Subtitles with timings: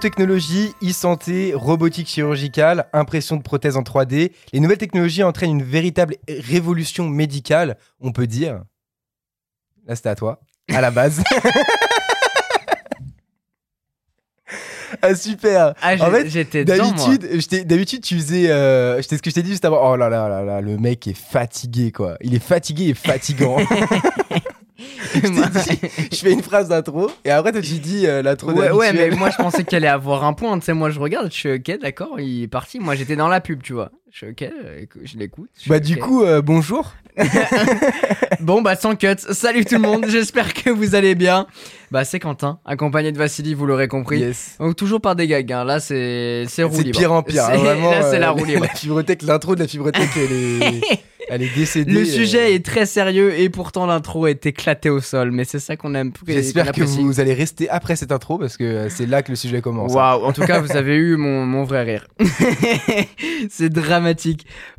[0.00, 6.16] Biotechnologie, e-santé, robotique chirurgicale, impression de prothèses en 3D, les nouvelles technologies entraînent une véritable
[6.26, 8.62] révolution médicale, on peut dire.
[9.86, 10.40] Là, c'était à toi,
[10.72, 11.22] à la base.
[15.02, 15.74] ah, super.
[15.82, 16.64] Ah, En fait, j'étais.
[16.64, 18.50] D'habitude, d'habitude, tu faisais.
[18.50, 19.86] Euh, ce que je t'ai dit juste avant.
[19.86, 22.16] Oh là là là là, le mec est fatigué, quoi.
[22.22, 23.58] Il est fatigué et fatigant.
[25.14, 28.92] je, dit, fais une phrase d'intro et après, toi, tu dis euh, l'intro Ouais, ouais,
[28.92, 30.58] mais moi je pensais qu'elle allait avoir un point.
[30.58, 32.78] Tu sais, moi je regarde, je suis ok, d'accord, il est parti.
[32.78, 33.90] Moi j'étais dans la pub, tu vois.
[34.12, 35.50] Je suis ok, euh, je l'écoute.
[35.68, 36.92] Bah, du coup, euh, bonjour.
[38.40, 39.16] Bon, bah sans cut.
[39.18, 41.46] Salut tout le monde, j'espère que vous allez bien.
[41.90, 44.20] Bah, c'est Quentin, accompagné de Vassili, vous l'aurez compris.
[44.20, 44.56] Yes.
[44.58, 45.64] Donc, toujours par des gags, hein.
[45.64, 47.44] là c'est c'est roue C'est pire en pire.
[47.44, 48.62] hein, vraiment, là c'est euh, la roue libre.
[48.62, 50.80] La fibrotech, l'intro de la fibrotech, elle est,
[51.28, 51.92] elle est décédée.
[51.92, 55.58] Le euh, sujet est très sérieux et pourtant l'intro est éclatée au sol, mais c'est
[55.58, 56.12] ça qu'on aime.
[56.26, 59.36] J'espère que vous allez rester après cette intro parce que euh, c'est là que le
[59.36, 59.92] sujet commence.
[59.92, 59.96] hein.
[59.96, 62.06] Waouh, en tout cas, vous avez eu mon, mon vrai rire.
[63.50, 63.99] c'est dramatique.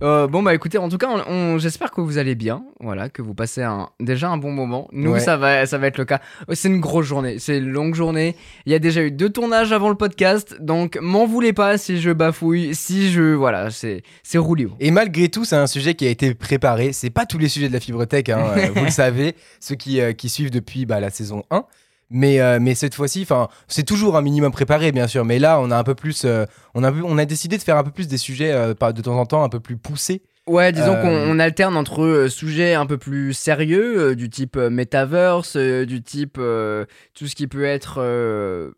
[0.03, 2.63] Euh, bon, bah écoutez, en tout cas, on, on- j'espère que vous allez bien.
[2.79, 4.87] Voilà, que vous passez un, déjà un bon moment.
[4.91, 5.19] Nous, Ouais.
[5.19, 6.19] ça, va, ça va être le cas.
[6.49, 8.35] Euh, C'est une grosse journée, c'est une longue journée.
[8.65, 11.99] Il y a déjà eu deux tournages avant le podcast, donc m'en voulez pas si
[12.01, 13.33] je bafouille, si je.
[13.33, 14.03] Voilà, c'est
[14.55, 14.75] libre.
[14.79, 16.93] Et malgré tout, c'est un sujet qui a été préparé.
[16.93, 20.01] C'est pas tous les sujets de la fibrotech, hein, euh, vous le savez, ceux qui,
[20.01, 21.63] euh, qui suivent depuis bah, la saison 1.
[22.11, 23.25] Mais, euh, mais cette fois-ci,
[23.67, 25.23] c'est toujours un minimum préparé, bien sûr.
[25.23, 26.45] Mais là, on a un peu plus, euh,
[26.75, 29.17] on a, on a décidé de faire un peu plus des sujets euh, de temps
[29.17, 30.21] en temps un peu plus poussés.
[30.47, 34.29] Ouais, disons Euh, qu'on on alterne entre euh, sujets un peu plus sérieux, euh, du
[34.29, 38.71] type euh, metaverse, euh, du type euh, tout ce qui peut être euh,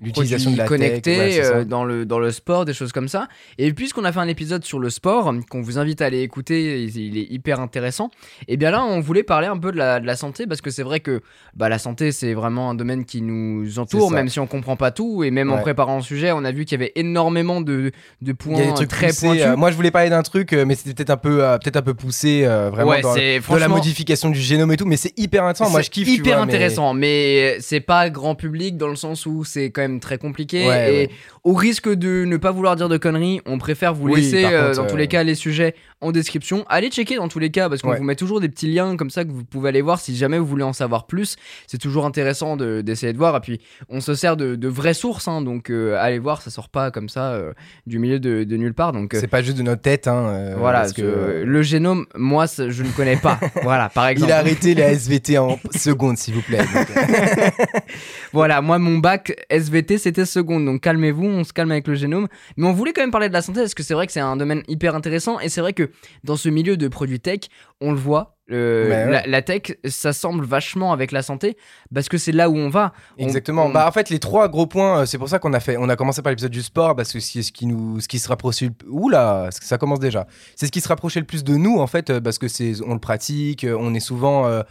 [0.00, 2.92] L'utilisation de la produits tech, connectés ouais, euh, dans, le, dans le sport, des choses
[2.92, 3.26] comme ça.
[3.58, 6.84] Et puisqu'on a fait un épisode sur le sport, qu'on vous invite à aller écouter,
[6.84, 8.10] il, il est hyper intéressant,
[8.46, 10.70] et bien là, on voulait parler un peu de la, de la santé, parce que
[10.70, 11.20] c'est vrai que
[11.56, 14.92] bah, la santé, c'est vraiment un domaine qui nous entoure, même si on comprend pas
[14.92, 17.90] tout, et même en préparant le sujet, on a vu qu'il y avait énormément de,
[18.22, 19.42] de points Il y a des trucs très poussés, pointus.
[19.46, 21.76] euh, moi, je voulais parler d'un truc, euh, mais c'était peut-être un peu, euh, peut-être
[21.76, 24.86] un peu poussé, vraiment Ouais, dans, dans la modification du génome et tout.
[24.86, 25.72] Mais c'est hyper intéressant.
[25.72, 26.06] Moi, je kiffe.
[26.06, 29.70] tu hyper vois, mais- intéressant, mais, c'est pas grand public dans le sens où c'est
[29.70, 30.66] quand même très compliqué.
[30.66, 31.10] Ouais, et ouais.
[31.48, 34.66] Au risque de ne pas vouloir dire de conneries, on préfère vous Oui, laisser euh,
[34.68, 36.64] contre, dans tous euh, les cas les sujets en description.
[36.68, 37.96] Allez checker dans tous les cas parce qu'on Ouais.
[37.96, 40.38] vous met toujours des petits liens comme ça que vous pouvez aller voir si jamais
[40.38, 41.36] vous voulez en savoir plus.
[41.66, 43.34] C'est toujours intéressant de- d'essayer de voir.
[43.36, 46.50] Et puis on se sert de, de vraies sources, hein, donc euh, allez voir, ça
[46.50, 47.52] sort pas comme ça euh,
[47.86, 48.92] du milieu de, de nulle part.
[48.92, 50.06] Donc C'est pas juste de notre tête.
[50.06, 53.40] Hein, voilà, parce que, le génome, moi je ne connais pas.
[53.62, 54.30] voilà, par exemple.
[54.30, 56.60] Il a arrêté la SVT en seconde, s'il vous plaît.
[58.32, 62.28] Voilà, moi mon bac SVT c'était seconde, donc calmez-vous, on se calme avec le génome.
[62.56, 64.20] Mais on voulait quand même parler de la santé parce que c'est vrai que c'est
[64.20, 65.90] un domaine hyper intéressant et c'est vrai que
[66.24, 67.40] dans ce milieu de produits tech,
[67.80, 68.37] on le voit.
[68.50, 69.10] Euh, Bah ouais.
[69.10, 71.56] la, la tech, ça semble vachement avec la santé
[71.94, 72.92] parce que c'est là où on va.
[73.18, 73.66] On- Exactement.
[73.66, 75.76] on- Bah en fait les trois gros points, euh, c'est pour ça qu'on a fait,
[75.76, 78.18] on a commencé par l'épisode du sport parce que c'est ce qui nous, ce qui
[78.18, 78.66] se rapprochait.
[78.66, 80.26] le- Oula, ça commence déjà.
[80.56, 82.72] C'est ce qui se rapprochait le plus de nous en fait euh, parce que c'est,
[82.86, 84.62] on le pratique, euh, on est souvent euh,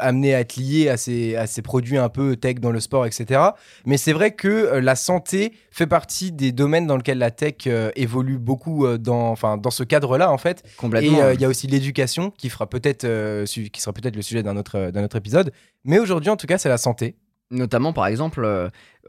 [0.00, 3.06] amené à être lié à ces, à ces produits un peu tech dans le sport,
[3.06, 3.40] etc.
[3.84, 7.68] Mais c'est vrai que euh, la santé fait partie des domaines dans lesquels la tech
[7.96, 10.62] évolue beaucoup dans, enfin dans ce cadre-là en fait.
[10.76, 11.30] complètement.
[11.30, 13.04] Et il y a aussi l'éducation qui fera peut-être,
[13.46, 15.52] qui sera peut-être le sujet d'un autre, euh, d'un autre épisode.
[15.84, 17.16] Mais aujourd'hui en tout cas c'est la santé.
[17.52, 18.44] Notamment, par exemple,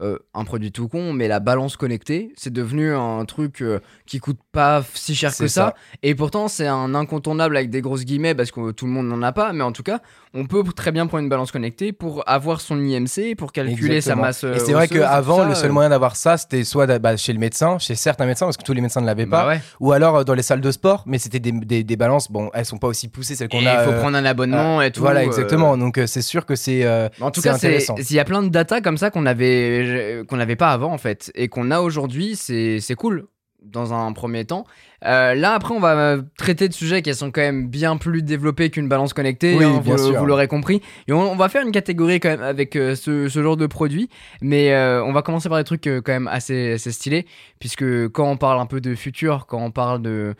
[0.02, 4.18] euh, un produit tout con, mais la balance connectée, c'est devenu un truc euh, qui
[4.18, 5.68] coûte pas si cher que ça.
[5.68, 5.74] ça.
[6.02, 9.22] Et pourtant, c'est un incontournable avec des grosses guillemets parce que tout le monde n'en
[9.22, 9.52] a pas.
[9.52, 10.00] Mais en tout cas,
[10.34, 14.22] on peut très bien prendre une balance connectée pour avoir son IMC, pour calculer Exactement.
[14.22, 14.44] sa masse.
[14.44, 17.38] euh, Et c'est vrai qu'avant, le seul moyen d'avoir ça, c'était soit bah, chez le
[17.38, 19.60] médecin, chez certains médecins, parce que tous les médecins ne l'avaient bah pas, ouais.
[19.80, 22.64] ou alors dans les salles de sport, mais c'était des, des- des balances, bon, elles
[22.66, 23.84] sont pas aussi poussées, celles qu'on il a.
[23.84, 25.00] faut euh, prendre un abonnement et tout.
[25.00, 25.76] Voilà, exactement.
[25.76, 26.86] Donc c'est sûr que c'est.
[27.20, 29.84] En tout cas, il y a plein de data comme ça qu'on avait
[30.28, 32.36] qu'on n'avait pas avant en fait et qu'on a aujourd'hui.
[32.36, 33.28] C'est cool
[33.62, 34.64] dans un premier temps.
[35.04, 38.70] Euh, là après, on va traiter de sujets qui sont quand même bien plus développés
[38.70, 39.56] qu'une balance connectée.
[39.56, 40.80] Oui, hein, bien vous, l'aurez compris.
[41.06, 43.66] Et on, on va faire une catégorie quand même avec euh, ce, ce genre de
[43.66, 44.08] produits,
[44.40, 47.26] mais euh, on va commencer par des trucs quand même assez, assez stylés
[47.58, 50.34] puisque quand on parle un peu de futur, quand on parle de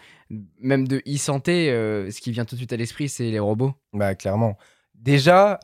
[0.60, 3.72] même de e-santé, ce qui vient tout de suite à l'esprit, c'est les robots.
[3.94, 4.58] Bah, clairement.
[4.94, 5.58] Déjà,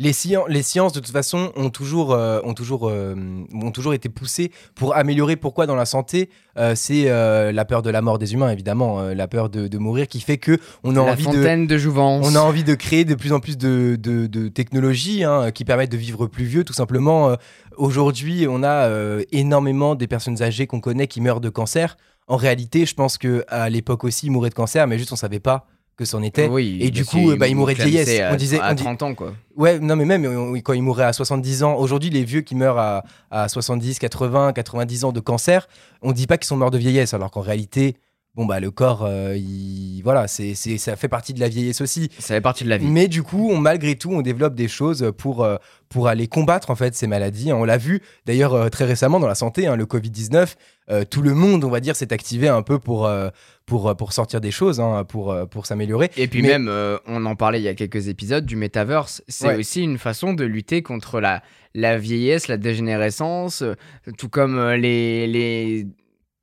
[0.00, 3.14] les, scien- les sciences, de toute façon, ont toujours, euh, ont, toujours, euh,
[3.52, 5.36] ont toujours été poussées pour améliorer.
[5.36, 5.66] Pourquoi?
[5.66, 7.04] Dans la santé Euh, C'est
[7.52, 10.38] la peur de la mort des humains, évidemment, la peur de, de mourir qui fait
[10.38, 11.32] que on a la envie de.
[11.32, 12.26] fontaine de, Jouvence.
[12.28, 15.96] On a envie de créer de plus en plus de, technologies hein, qui permettent de
[15.98, 17.36] vivre plus vieux, tout simplement.
[17.76, 18.88] Aujourd'hui, on a
[19.32, 21.96] énormément des personnes âgées qu'on connaît qui meurent de cancer.
[22.26, 25.16] En réalité, je pense que à l'époque aussi, ils mouraient de cancer, mais juste on
[25.16, 25.66] savait pas
[26.00, 26.48] que c'en était.
[26.48, 28.20] Oui, Et du coup, bah, il mourrait de vieillesse.
[28.20, 29.34] à- On disait- à on dit- 30 ans, quoi.
[29.54, 30.24] Ouais, non, mais même
[30.62, 34.54] quand il mourait à 70 ans, aujourd'hui, les vieux qui meurent à, à 70, 80,
[34.54, 35.68] 90 ans de cancer,
[36.00, 37.96] on dit pas qu'ils sont morts de vieillesse, alors qu'en réalité,
[38.34, 41.80] bon, bah, le corps, euh, il- voilà, c'est, c'est, ça fait partie de la vieillesse
[41.80, 42.08] aussi.
[42.18, 42.86] Ça fait partie de la vie.
[42.86, 45.56] Mais du coup, on, malgré tout, on développe des choses pour, euh,
[45.88, 47.52] pour aller combattre en fait ces maladies.
[47.52, 50.54] On l'a vu d'ailleurs euh, très récemment dans la santé, hein, le Covid-19,
[50.90, 53.08] euh, tout le monde, on va dire, s'est activé un peu pour,
[53.66, 56.10] pour, pour sortir des choses, hein, pour, pour s'améliorer.
[56.16, 56.70] Et puis Mais- même,
[57.06, 59.22] on en parlait il y a quelques épisodes du metaverse.
[59.28, 59.56] C'est Ouais.
[59.56, 61.42] aussi une façon de lutter contre la,
[61.74, 63.62] la vieillesse, la dégénérescence,
[64.18, 65.86] tout comme les, les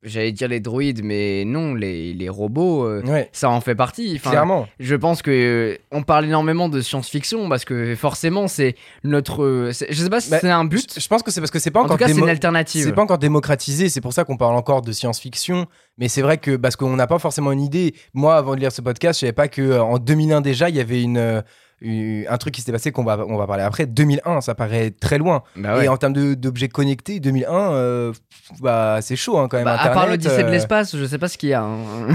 [0.02, 2.84] j'allais dire les droïdes, mais non, les, les robots.
[2.86, 4.14] euh, Ouais, ça en fait partie.
[4.16, 4.68] Enfin, clairement.
[4.78, 9.42] Je pense que euh, on parle énormément de science-fiction parce que forcément c'est notre.
[9.42, 10.98] euh, Je sais pas si Bah, c'est un but.
[11.00, 12.84] Je, pense que c'est parce que c'est pas En encore tout cas, c'est une alternative.
[12.84, 15.66] C'est pas encore démocratisé, c'est pour ça qu'on parle encore de science-fiction.
[15.98, 17.94] Mais c'est vrai que parce qu'on n'a pas forcément une idée.
[18.14, 20.76] Moi, avant de lire ce podcast, je savais pas que euh, en 2001 déjà, il
[20.76, 21.42] y avait une-
[21.82, 23.86] un truc qui s'était passé qu'on va on va parler après.
[23.86, 25.42] 2001, ça paraît très loin.
[25.56, 25.84] Bah ouais.
[25.84, 28.12] Et en termes de- d'objets connectés, 2001, euh,
[28.60, 29.64] bah c'est chaud hein, quand même.
[29.64, 31.62] Bah, à part l'Odyssée de euh, l'espace, je sais pas ce qu'il y a.
[31.62, 32.08] hein.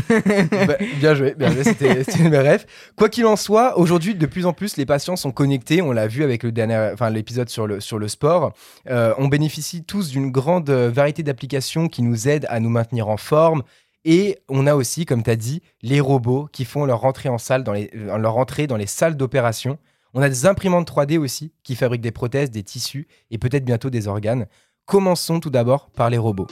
[0.68, 2.66] bah, bien joué, bien joué, c'était mes rêves.
[2.98, 5.82] Quoi qu'il en soit, aujourd'hui, de plus en plus, les patients sont connectés.
[5.82, 8.54] On l'a vu avec le dernier, enfin l'épisode sur le sur le sport.
[8.90, 13.08] Euh, on bénéficie tous d'une grande euh, variété d'applications qui nous aident à nous maintenir
[13.08, 13.64] en forme.
[14.06, 17.38] Et on a aussi, comme tu as dit, les robots qui font leur entrée en
[17.38, 19.78] salle dans les, euh, dans les salles d'opération.
[20.14, 23.90] On a des imprimantes 3D aussi qui fabriquent des prothèses, des tissus et peut-être bientôt
[23.90, 24.48] des organes.
[24.86, 26.48] Commençons tout d'abord par les robots.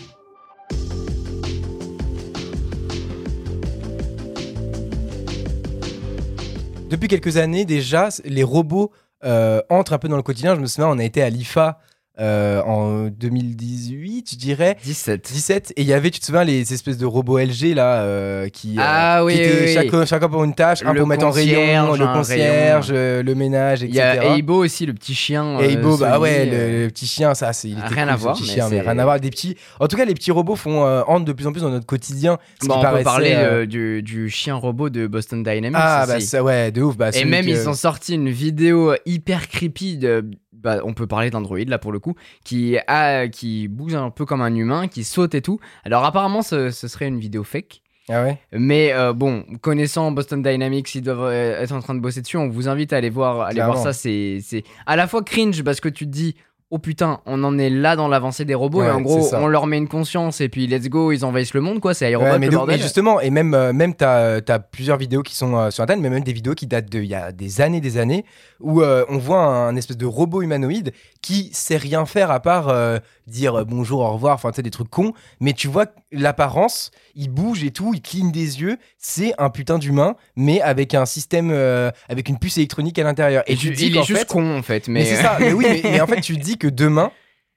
[6.89, 8.91] Depuis quelques années déjà, les robots
[9.25, 10.55] euh, entrent un peu dans le quotidien.
[10.55, 11.79] Je me souviens, on a été à l'IFA
[12.19, 14.77] euh, en 2018, je dirais.
[14.83, 15.31] 17.
[15.31, 18.49] 17 et il y avait tu te souviens les espèces de robots LG là euh,
[18.49, 20.07] qui, euh, Ah oui, qui étaient oui, oui.
[20.07, 23.81] chacun, pour une tâche un Le pour mettre en rayon le concierge euh, le ménage
[23.81, 25.59] Il y a etc Eibo aussi, le petit chien.
[25.59, 28.43] euh, Eibo, bah ouais, euh, le, le petit chien, ça, c'est rien à voir, petit
[28.47, 29.19] mais chien, mais rien à voir.
[29.19, 31.61] Des petits, en tout cas, les petits robots font euh, entrent de plus en plus
[31.61, 32.37] dans notre quotidien.
[32.61, 35.43] Ce Bon, qui on peut paraissait, parler euh, euh, du, du chien robot de Boston
[35.43, 35.71] Dynamics.
[35.75, 36.13] ah aussi.
[36.13, 36.97] bah ça, ouais, de ouf.
[36.97, 40.25] Bah, Et même, ils ont sorti une vidéo hyper creepy de.
[40.61, 44.25] Bah, on peut parler d'Android là pour le coup, qui, a, qui bouge un peu
[44.25, 45.59] comme un humain, qui saute et tout.
[45.83, 47.81] Alors apparemment, ce, ce serait une vidéo fake.
[48.09, 48.37] Ah ouais?
[48.51, 52.37] Mais euh, bon, connaissant Boston Dynamics, ils doivent euh, être en train de bosser dessus.
[52.37, 53.93] On vous invite à aller voir, aller voir ça.
[53.93, 56.35] C'est c'est à la fois cringe parce que tu te dis,
[56.71, 58.79] oh putain, on en est là dans l'avancée des robots.
[58.79, 61.53] Ouais, et en gros, on leur met une conscience et puis let's go, ils envahissent
[61.53, 61.93] le monde quoi.
[61.93, 62.75] C'est Ouais, iRobot mais, le de- bordel.
[62.77, 66.01] mais justement, et même, euh, même t'as as plusieurs vidéos qui sont euh, sur Internet,
[66.01, 68.25] mais même des vidéos qui datent d'il y a des années, des années,
[68.59, 72.69] où euh, on voit un, espèce de robot humanoïde qui sait rien faire à part
[72.69, 72.97] euh,
[73.27, 76.91] dire euh, bonjour, au revoir, enfin, tu sais, des trucs cons, mais tu vois l'apparence,
[77.15, 81.05] il bouge et tout, il cligne des yeux, c'est un putain d'humain, mais avec un
[81.05, 83.43] système, euh, avec une puce électronique à l'intérieur.
[83.47, 84.87] Et, Et tu dis il est juste fait- con en fait.
[84.87, 87.11] Mais, Mais, c'est ça, mais oui, mais, mais en fait, tu dis que demain,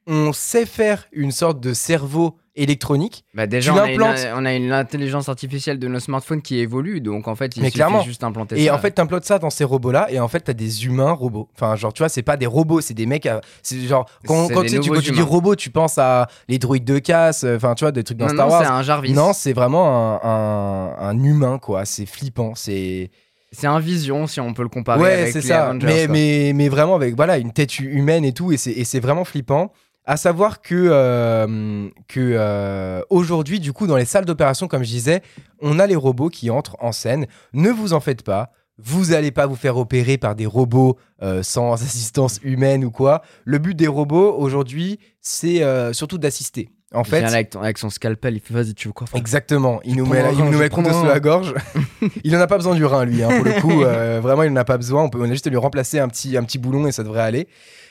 [0.06, 3.25] on sait faire une sorte de cerveau électronique.
[3.34, 4.02] Bah déjà, Tu on a, une,
[4.37, 7.66] on a une intelligence artificielle de nos smartphones qui évolue, donc en fait, il Mais
[7.68, 8.02] suffit clairement.
[8.02, 8.75] juste d'implanter Et ça.
[8.76, 11.49] en fait, t'implantes ça dans ces robots-là, et en fait, t'as des humains robots.
[11.54, 13.26] Enfin, genre, tu vois, c'est pas des robots, c'est des mecs.
[13.26, 17.42] à- C'est genre, quand, tu, quand dis robot, tu penses à les droïdes de casse,
[17.42, 18.73] euh, enfin, tu vois, des trucs dans non, Star non, c'est Wars.
[18.76, 19.12] un Jarvis.
[19.14, 21.84] Non, c'est vraiment un, un- un humain, quoi.
[21.84, 22.52] C'est flippant.
[22.54, 23.11] C'est.
[23.54, 25.64] C'est un Vision si on peut le comparer Ouais, avec c'est les ça.
[25.66, 29.00] Avengers, mais, mais, mais vraiment avec voilà, une tête hu- humaine et tout, et c'est
[29.00, 29.73] vraiment flippant.
[30.06, 34.90] À savoir que, euh, que euh, aujourd'hui, du coup, dans les salles d'opération, comme je
[34.90, 35.23] disais,
[35.62, 37.26] on a les robots qui entrent en scène.
[37.54, 38.50] Ne vous en faites pas.
[38.76, 43.23] Vous allez pas vous faire opérer par des robots euh, sans assistance humaine ou quoi.
[43.46, 45.62] Le but des robots aujourd'hui, c'est
[45.94, 46.68] surtout d'assister.
[46.94, 48.92] En Il vient fait, là avec, ton- avec son scalpel, il fait vas-y, tu veux
[48.94, 49.20] quoi frère?
[49.20, 51.52] Exactement, il nous met, il nous met le couteau sous la gorge.
[52.24, 53.82] il en a pas besoin du rein, lui, hein, pour le coup.
[53.84, 55.02] euh, vraiment, il en a pas besoin.
[55.02, 57.02] On, peut, on a juste à lui remplacer un petit, un petit boulon et ça
[57.02, 57.48] devrait aller.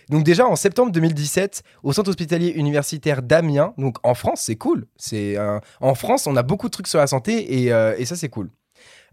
[0.09, 4.85] Donc déjà, en septembre 2017, au centre hospitalier universitaire d'Amiens, donc en France, c'est cool.
[4.97, 8.05] C'est un- En France, on a beaucoup de trucs sur la santé et, euh, et
[8.05, 8.49] ça, c'est cool.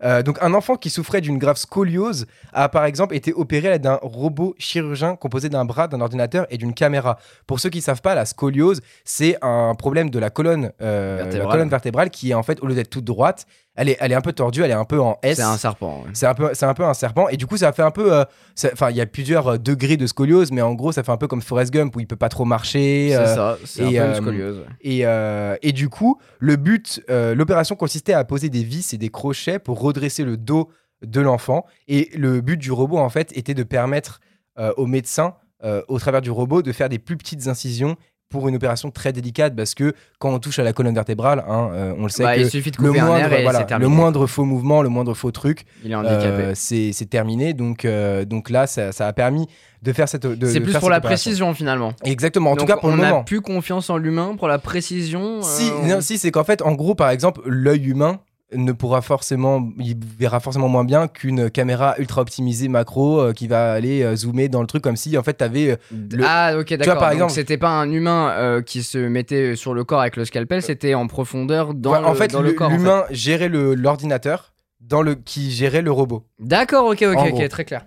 [0.02, 3.70] Euh, donc un enfant qui souffrait d'une grave scoliose a par exemple été opéré à
[3.72, 7.18] l'aide d'un robot chirurgien composé d'un bras, d'un ordinateur et d'une caméra.
[7.46, 11.46] Pour ceux qui savent pas, la scoliose, c'est un problème de la colonne, euh, la
[11.46, 14.14] colonne vertébrale qui est en fait, au lieu d'être toute droite, elle est, elle est
[14.14, 15.36] un peu tordue, elle est un peu en S.
[15.36, 16.02] C'est un serpent.
[16.04, 16.10] ouais.
[16.12, 18.12] C'est un peu, c'est un peu un serpent et du coup ça fait un peu,
[18.12, 18.24] euh,
[18.72, 21.16] enfin il y a plusieurs euh, degrés de scoliose, mais en gros ça fait un
[21.16, 23.08] peu comme Forrest Gump où il peut pas trop marcher.
[23.10, 24.58] C'est euh, ça, c'est un peu une scoliose.
[24.58, 24.64] ouais.
[24.82, 29.58] et, et du coup, le but, l'opération consistait à poser des vis et des crochets
[29.58, 30.70] pour redresser le dos
[31.02, 31.64] de l'enfant.
[31.88, 34.20] Et le but du robot, en fait, était de permettre
[34.58, 35.34] euh, au médecin,
[35.64, 37.96] euh, au travers du robot, de faire des plus petites incisions
[38.30, 41.70] pour une opération très délicate parce que quand on touche à la colonne vertébrale, hein,
[41.72, 44.26] euh, on le sait Bah, que il suffit de le moindre, et voilà, le moindre
[44.26, 46.26] faux mouvement, le moindre faux truc, Il est handicapé.
[46.28, 47.52] euh, c'est terminé.
[47.52, 49.48] Donc, euh, donc là, ça, ça a permis
[49.82, 50.22] de faire cette.
[50.46, 51.00] c'est plus pour la opération.
[51.24, 51.92] précision finalement.
[52.04, 52.52] Exactement.
[52.52, 53.24] En Donc, tout cas, pour on le a moment.
[53.24, 55.42] plus confiance en l'humain pour la précision.
[55.42, 58.20] Si, non, si c'est qu'en fait, en gros, par exemple, l'œil humain
[58.52, 63.46] ne pourra forcément, il verra forcément moins bien qu'une caméra ultra optimisée macro euh, qui
[63.46, 65.70] va aller euh, zoomer dans le truc comme si en fait t'avais.
[65.70, 65.76] euh,
[66.10, 66.94] le- Ah ok d'accord.
[66.98, 70.16] par Donc, exemple- c'était pas un humain euh, qui se mettait sur le corps avec
[70.16, 72.66] le scalpel, c'était en profondeur dans, Ouais, le, en fait, dans le le- corps.
[72.66, 72.76] en fait.
[72.76, 76.24] l'humain gérait le- l'ordinateur dans le qui gérait le robot.
[76.40, 77.48] D'accord, ok, ok, ok, gros.
[77.48, 77.86] très clair.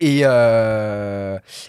[0.00, 0.20] Et,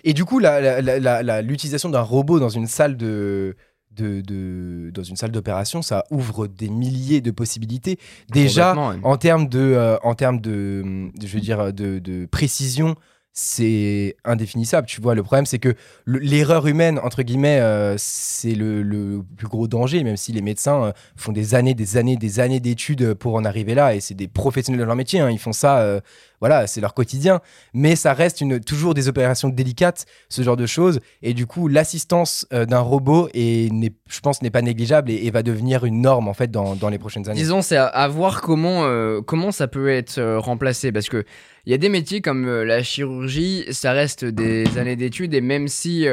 [0.03, 3.55] et du coup, la- la- la- la- la- l'utilisation d'un robot dans une salle de,
[3.91, 7.97] de, de- dans une salle d'opération, ça ouvre des milliers de possibilités.
[8.31, 9.11] Déjà, Complètement, ouais.
[9.13, 12.95] en termes de, euh, en termes de, je veux dire, de, de précision,
[13.33, 14.87] c'est indéfinissable.
[14.87, 19.23] Tu vois, le problème, c'est que le- l'erreur humaine, entre guillemets, euh, c'est le, le
[19.37, 22.59] plus gros danger, même si les médecins euh, font des années, des années, des années
[22.59, 25.53] d'études pour en arriver là, et c'est des professionnels de leur métier, hein, ils font
[25.53, 26.01] ça, euh,
[26.39, 27.41] voilà, c'est leur quotidien.
[27.73, 32.47] Mais ça reste toujours des opérations délicates, ce genre de choses, et du coup, l'assistance
[32.53, 33.69] euh, d'un robot, est,
[34.09, 37.29] je pense, n'est pas négligeable et, va devenir une norme, en fait, dans, les prochaines
[37.29, 37.39] années.
[37.39, 40.91] Disons, c'est à, voir comment, euh, comment ça peut être euh, remplacé.
[40.91, 41.23] Parce que
[41.65, 45.35] il y a des métiers comme la chirurgie, ça reste des années d'études.
[45.35, 46.07] Et même si,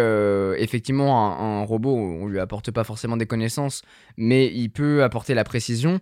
[0.58, 3.80] effectivement, un, un robot, on lui apporte pas forcément des connaissances,
[4.18, 6.00] mais il peut apporter la précision.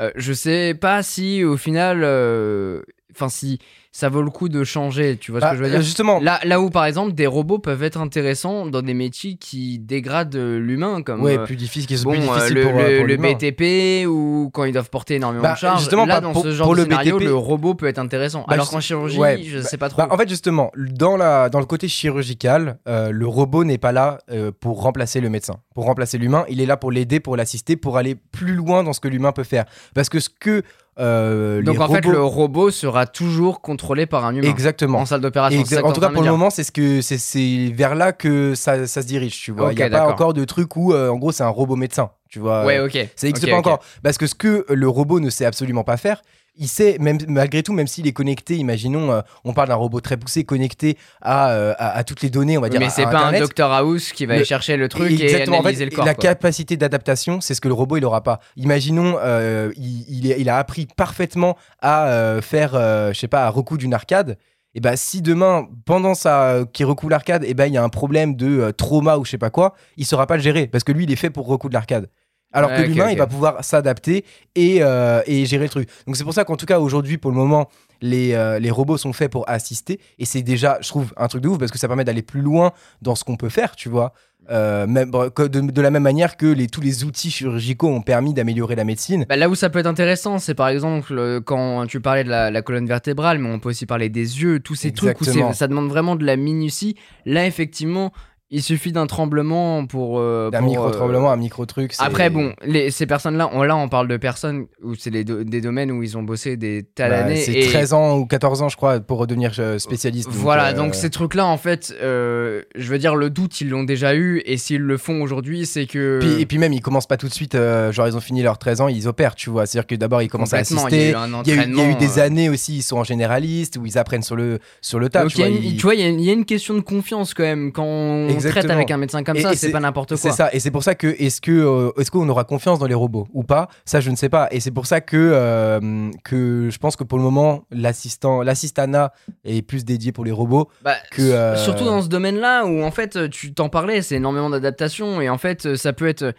[0.00, 2.82] Euh, je sais pas si, au final, euh,
[3.12, 3.58] enfin, si
[3.96, 5.16] ça vaut le coup de changer.
[5.18, 5.78] Tu vois ce Bah, que je veux dire?
[5.78, 9.36] euh, Justement, Là, là où, par exemple, des robots peuvent être intéressants dans des métiers
[9.36, 12.62] qui dégradent l'humain, comme ouais, euh, plus difficile, qui sont Bon, plus euh, difficiles le,
[12.62, 13.32] pour, euh, le- pour le l'humain.
[13.34, 15.78] BTP ou quand ils doivent porter énormément Bah, de charges.
[15.78, 17.24] justement, là, dans pour- ce genre pour de le scénario, BTP.
[17.28, 18.40] le robot peut être intéressant.
[18.48, 19.98] Bah, Alors qu'en chirurgie, ouais, je bah- sais pas trop.
[20.02, 23.92] Bah, en fait, justement, dans, la, dans le côté chirurgical, euh, le robot n'est pas
[23.92, 26.44] là euh, pour remplacer le médecin, pour remplacer l'humain.
[26.48, 29.30] Il est là pour l'aider, pour l'assister, pour aller plus loin dans ce que l'humain
[29.30, 29.66] peut faire.
[29.94, 30.62] Parce que ce que
[30.98, 34.98] euh, Donc les en fait, le robot sera toujours contrôlé par un humain Exactement.
[35.00, 35.60] en salle d'opération.
[35.82, 39.02] En tout cas, pour le moment, c'est ce que c'est- vers là que ça, ça
[39.02, 39.40] se dirige.
[39.40, 41.42] Tu vois, il Ok, n'y a pas encore de truc où, euh, en gros, c'est
[41.42, 42.10] un robot médecin.
[42.28, 42.96] Tu vois, Ouais, ok.
[43.16, 43.80] ça n'existe pas encore.
[44.02, 46.22] Parce que ce que le robot ne sait absolument pas faire,
[46.56, 50.00] il sait, même, malgré tout, même s'il est connecté, imaginons, euh, on parle d'un robot
[50.00, 52.80] très poussé, connecté à, euh, à, à toutes les données, on va dire.
[52.80, 53.42] Mais c'est pas Internet.
[53.42, 55.24] un Dr House qui va Le- aller chercher le truc et.
[55.26, 56.04] En fait, analyser le corps.
[56.04, 56.22] la quoi.
[56.22, 58.40] capacité d'adaptation, c'est ce que le robot il aura pas.
[58.56, 62.72] Imaginons, euh, il, il est- il a appris parfaitement à faire,
[63.12, 64.36] je sais pas, à recoudre une arcade.
[64.76, 67.88] Et ben si demain, pendant sa qu'il recoule l'arcade, et ben il y a un
[67.88, 70.90] problème de trauma ou je sais pas quoi, il saura pas le gérer parce que
[70.90, 72.08] lui il est fait pour recoudre l'arcade.
[72.54, 75.88] Alors que l'humain, il va pouvoir s'adapter et, euh, et gérer le truc.
[76.06, 77.68] Donc c'est pour ça qu'en tout cas aujourd'hui, pour le moment,
[78.00, 81.42] les, euh, les robots sont faits pour assister et c'est déjà, je trouve, un truc
[81.42, 83.88] de ouf parce que ça permet d'aller plus loin dans ce qu'on peut faire, tu
[83.88, 84.12] vois.
[84.50, 88.02] Euh, même, que de, de la même manière que les, tous les outils chirurgicaux ont
[88.02, 89.24] permis d'améliorer la médecine.
[89.26, 92.50] Bah, là où ça peut être intéressant, c'est par exemple quand tu parlais de la,
[92.50, 95.66] la colonne vertébrale, mais on peut aussi parler des yeux, tous ces trucs où ça
[95.66, 96.94] demande vraiment de la minutie.
[97.24, 98.12] Là, effectivement,
[98.50, 100.18] il suffit d'un tremblement pour.
[100.20, 101.92] euh, Un pour, micro-tremblement, euh, un micro-truc.
[101.98, 105.60] Après, bon, les, ces personnes-là, on, là, on parle de personnes où c'est do- des
[105.60, 107.36] domaines où ils ont bossé des tas bah, d'années.
[107.36, 110.28] c'est et- 13 ans ou 14 ans, je crois, pour redevenir euh, spécialiste.
[110.28, 113.70] donc, Voilà, euh, donc ces trucs-là, en fait, euh, je veux dire, le doute, ils
[113.70, 116.18] l'ont déjà eu, et s'ils le font aujourd'hui, c'est que.
[116.20, 118.58] Puis- et puis même, ils commencent pas tout de suite, genre ils ont fini leurs
[118.58, 119.66] 13 ans, ils opèrent, tu vois.
[119.66, 121.38] C'est-à-dire que d'abord, ils commencent à Complètement, il y a assister.
[121.38, 122.98] eu Il y, a eu, il y a eu entraînement, des années aussi, ils sont
[122.98, 125.22] en généraliste, où ils apprennent sur le, sur le tas.
[125.22, 127.42] Donc, tu vois, il y, a une- il y a une question de confiance quand
[127.42, 128.74] même quand on traite Exactement.
[128.74, 130.36] avec un médecin comme Et- ça, c'est c'est- pas n'importe C'est quoi.
[130.36, 132.94] ça, et c'est pour ça que est-ce que euh, est-ce qu'on aura confiance dans les
[132.94, 133.68] robots ou pas?
[133.84, 134.48] Ça, je ne sais pas.
[134.50, 139.12] Et c'est pour ça que euh, que je pense que pour le moment, l'assistant, l'assistana
[139.44, 140.68] est plus dédié pour les robots.
[140.82, 144.50] Bah, que, euh, Surtout dans ce domaine-là où en fait tu t'en parlais, c'est énormément
[144.50, 146.34] d'adaptation et en fait ça peut être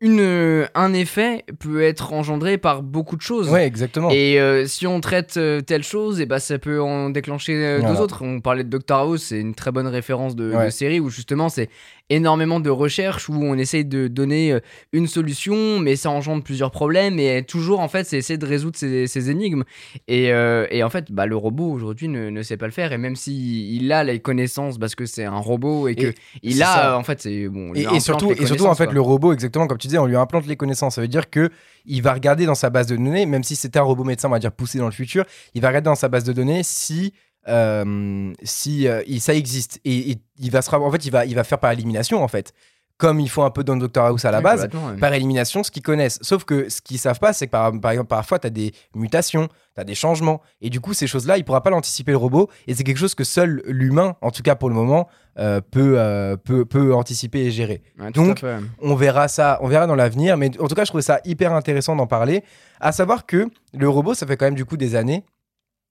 [0.00, 3.50] une un effet peut être engendré par beaucoup de choses.
[3.50, 4.10] Ouais, exactement.
[4.10, 7.78] Et euh, si on traite euh, telle chose, et bah, ça peut en déclencher euh,
[7.80, 7.94] Voilà.
[7.94, 8.22] deux autres.
[8.24, 11.48] On parlait de Doctor House, c'est une très bonne référence de, de série où justement
[11.48, 11.68] c'est
[12.10, 14.60] énormément de recherches où on essaye de donner euh,
[14.92, 18.76] une solution, mais ça engendre plusieurs problèmes et toujours en fait c'est essayer de résoudre
[18.76, 19.62] ces, ces énigmes.
[20.08, 22.92] Et, euh, et en fait, bah, le robot aujourd'hui ne, ne sait pas le faire
[22.92, 26.14] et même si il a les connaissances parce que c'est un robot et que Et
[26.42, 26.98] il a ça.
[26.98, 27.72] en fait c'est bon.
[27.74, 30.46] Et, surtout, et surtout en fait, le robot, exactement comme tu disais, on lui implante
[30.46, 30.96] les connaissances.
[30.96, 31.50] Ça veut dire que
[31.86, 34.32] il va regarder dans sa base de données, même si c'était un robot médecin, on
[34.32, 35.24] va dire poussé dans le futur,
[35.54, 37.14] il va regarder dans sa base de données si
[37.46, 41.44] si euh, ça existe et, et il va se en fait il va il va
[41.44, 42.52] faire par élimination en fait
[43.00, 45.00] comme ils font un peu dans Doctor House à la base, ouais.
[45.00, 46.18] par élimination ce qu'ils connaissent.
[46.20, 48.72] Sauf que ce qu'ils savent pas, c'est que par, par exemple, parfois, tu as des
[48.94, 50.42] mutations, tu as des changements.
[50.60, 52.50] Et du coup, ces choses-là, il pourra pas l'anticiper le robot.
[52.66, 55.94] Et c'est quelque chose que seul l'humain, en tout cas pour le moment, euh, peut,
[55.96, 57.82] euh, peut, peut anticiper et gérer.
[57.98, 58.44] Ouais, Donc.
[58.82, 60.36] On verra ça, on verra dans l'avenir.
[60.36, 62.44] Mais en tout cas, je trouvais ça hyper intéressant d'en parler.
[62.80, 65.24] À savoir que le robot, ça fait quand même du coup des années.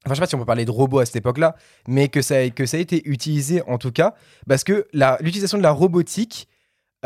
[0.06, 1.56] Enfin, je sais pas si on peut parler de robot à cette époque-là,
[1.88, 4.13] mais que ça, que ça a été utilisé en tout cas,
[4.48, 4.88] parce que
[5.22, 6.48] l'utilisation de la robotique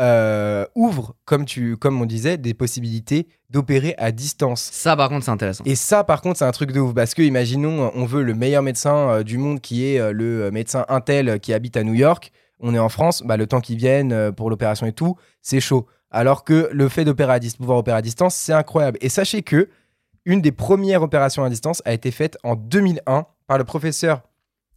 [0.00, 4.60] euh, ouvre, comme, tu, comme on disait, des possibilités d'opérer à distance.
[4.72, 5.62] Ça, par contre, c'est intéressant.
[5.66, 6.94] Et ça, par contre, c'est un truc de ouf.
[6.94, 10.50] Parce que, imaginons, on veut le meilleur médecin euh, du monde qui est euh, le
[10.50, 12.32] médecin Intel qui habite à New York.
[12.58, 15.60] On est en France, bah, le temps qu'il vienne euh, pour l'opération et tout, c'est
[15.60, 15.86] chaud.
[16.10, 18.98] Alors que le fait d'opérer à distance, pouvoir opérer à distance, c'est incroyable.
[19.00, 19.68] Et sachez que
[20.24, 24.22] une des premières opérations à distance a été faite en 2001 par le professeur.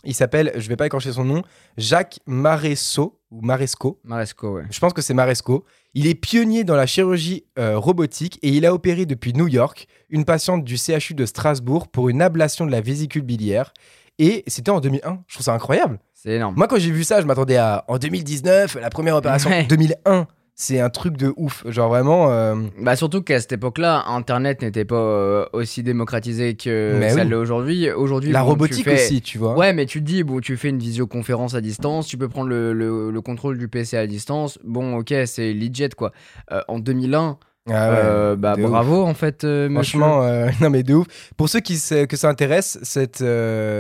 [0.04, 1.42] Il s'appelle, je vais pas écorcher son nom,
[1.78, 4.00] Jacques Maresco ou Maresco.
[4.04, 4.64] Maresco, ouais.
[4.70, 5.66] Je pense que c'est Maresco.
[5.94, 9.88] Il est pionnier dans la chirurgie euh, robotique et il a opéré depuis New York
[10.10, 13.74] une patiente du CHU de Strasbourg pour une ablation de la vésicule biliaire.
[14.20, 15.24] Et c'était en 2001.
[15.28, 16.00] Je trouve ça incroyable.
[16.14, 16.56] C'est énorme.
[16.56, 19.50] Moi, quand j'ai vu ça, je m'attendais à en 2019, la première opération.
[19.50, 19.66] Ouais.
[19.66, 20.28] 2001,
[20.60, 21.64] c'est un truc de ouf.
[21.68, 22.32] Genre vraiment.
[22.32, 27.22] euh, Bah surtout qu'à cette époque-là, Internet n'était pas euh, aussi démocratisé que Mais ça
[27.22, 27.30] oui.
[27.30, 27.92] l'est aujourd'hui.
[27.92, 29.56] Aujourd'hui, la bon, tu robotique fais- aussi, tu vois.
[29.56, 32.50] Ouais, mais tu te dis, bon, tu fais une visioconférence à distance, tu peux prendre
[32.50, 34.58] le, le- le contrôle du PC à distance.
[34.64, 36.12] Bon, ok, c'est legit quoi.
[36.52, 37.38] Euh, en 2001,
[37.70, 38.62] Ah ouais, euh, bah ouf.
[38.62, 39.70] bravo en fait, euh.
[39.70, 41.06] Franchement, euh, non mais de ouf.
[41.38, 41.76] Pour ceux qui
[42.10, 43.18] que ça intéresse, cette,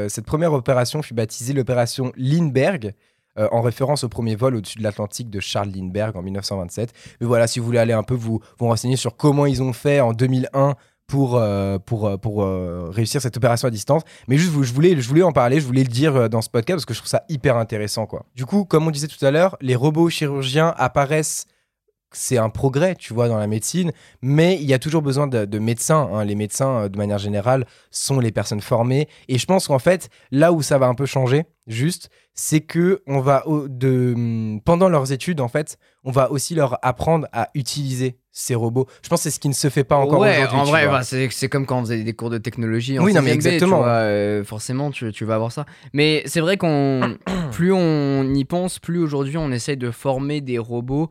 [0.09, 2.93] cette première opération fut baptisée l'opération Lindbergh,
[3.37, 6.93] euh, en référence au premier vol au-dessus de l'Atlantique de Charles Lindbergh en 1927.
[7.21, 9.73] Mais voilà, si vous voulez aller un peu vous, vous renseigner sur comment ils ont
[9.73, 10.75] fait en 2001
[11.07, 12.43] pour, euh, pour, euh, pour
[12.93, 14.03] réussir cette opération à distance.
[14.27, 16.77] Mais juste, je voulais, je voulais en parler, je voulais le dire dans ce podcast
[16.77, 18.05] parce que je trouve ça hyper intéressant.
[18.05, 18.25] Quoi.
[18.35, 21.45] Du coup, comme on disait tout à l'heure, les robots chirurgiens apparaissent
[22.13, 23.91] c'est un progrès, tu vois, dans la médecine,
[24.21, 26.09] mais il y a toujours besoin de, de médecins.
[26.13, 26.23] hein.
[26.25, 29.07] Les médecins, euh, de manière générale, sont les personnes formées.
[29.27, 33.01] Et je pense qu'en fait, là où ça va un peu changer, juste, c'est que
[33.07, 37.49] on va de hum, pendant leurs études, en fait, on va aussi leur apprendre à
[37.55, 38.85] utiliser ces robots.
[39.01, 40.59] Je pense que c'est ce qui ne se fait pas encore ouais, aujourd'hui.
[40.59, 42.99] en vrai, bah, c'est comme quand on faisait des cours de technologie.
[42.99, 43.77] En Oui, non, mais 6ème B, tu exactement.
[43.77, 45.65] vois, euh, forcément, tu, tu vas avoir ça.
[45.93, 47.17] Mais c'est vrai qu'on,
[47.51, 51.09] plus on y pense, plus aujourd'hui on essaye de former des robots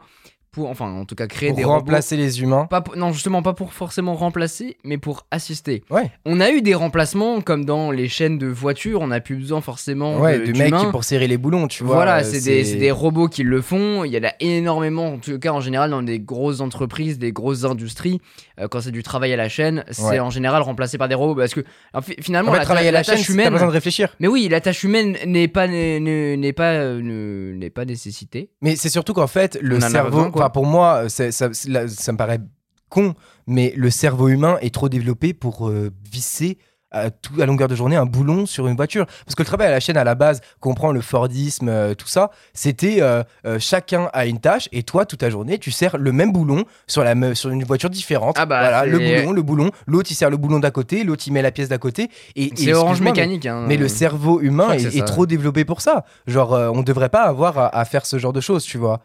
[0.57, 2.57] pour, enfin, en tout cas, créer pour des remplacer les humains.
[2.61, 2.69] robots.
[2.69, 5.85] Pas pour- non, justement, pas pour forcément remplacer, mais pour assister.
[5.90, 6.11] Ouais.
[6.25, 9.61] On a eu des remplacements, comme dans les chaînes de voitures, on n'a plus besoin
[9.61, 11.97] forcément Ouais, de, de mecs qui pour serrer les boulons, tu vois.
[11.97, 12.40] Voilà, euh, c'est
[12.79, 14.05] des, robots qui le font.
[14.05, 17.33] Il y en a énormément, en tout cas en général dans des grosses entreprises, des
[17.33, 18.19] grosses industries.
[18.59, 20.19] euh, quand c'est du travail à la chaîne, c'est Ouais.
[20.21, 21.61] en général remplacé par des robots parce que
[21.92, 23.51] alors, finalement En fait, la, travailler à la, chaîne, tâche humaine.
[23.53, 24.16] besoin de réfléchir.
[24.21, 28.49] Mais oui, la tâche humaine n'est pas n'est pas euh, ne- n'est pas nécessitée.
[28.62, 30.45] Mais c'est surtout qu'en fait, le cerveau, quoi.
[30.46, 32.38] Enfin pour moi, c'est- ça, c'est- là, ça me paraît
[32.88, 33.14] con,
[33.46, 36.59] mais le cerveau humain est trop développé pour euh, visser
[36.92, 39.06] à, tout, à longueur de journée un boulon sur une voiture.
[39.26, 42.06] Parce que le travail à la chaîne, à la base, comprend le Fordisme, euh, tout
[42.06, 45.98] ça, c'était euh, euh, chacun a une tâche et toi, toute la journée, tu sers
[45.98, 48.37] le même boulon sur, la, me- sur une voiture différente.
[48.38, 51.24] Ah bah, voilà, le boulon, le boulon, l'autre il sert le boulon d'à côté, l'autre
[51.26, 52.09] il met la pièce d'à côté.
[52.37, 53.46] Et, C'est Orange excuse-moi, mais- Mécanique.
[53.46, 53.64] hein.
[53.66, 56.04] mais le cerveau humain est, trop développé pour ça.
[56.28, 59.00] Genre, euh, on devrait pas avoir à, à faire ce genre de choses, tu vois.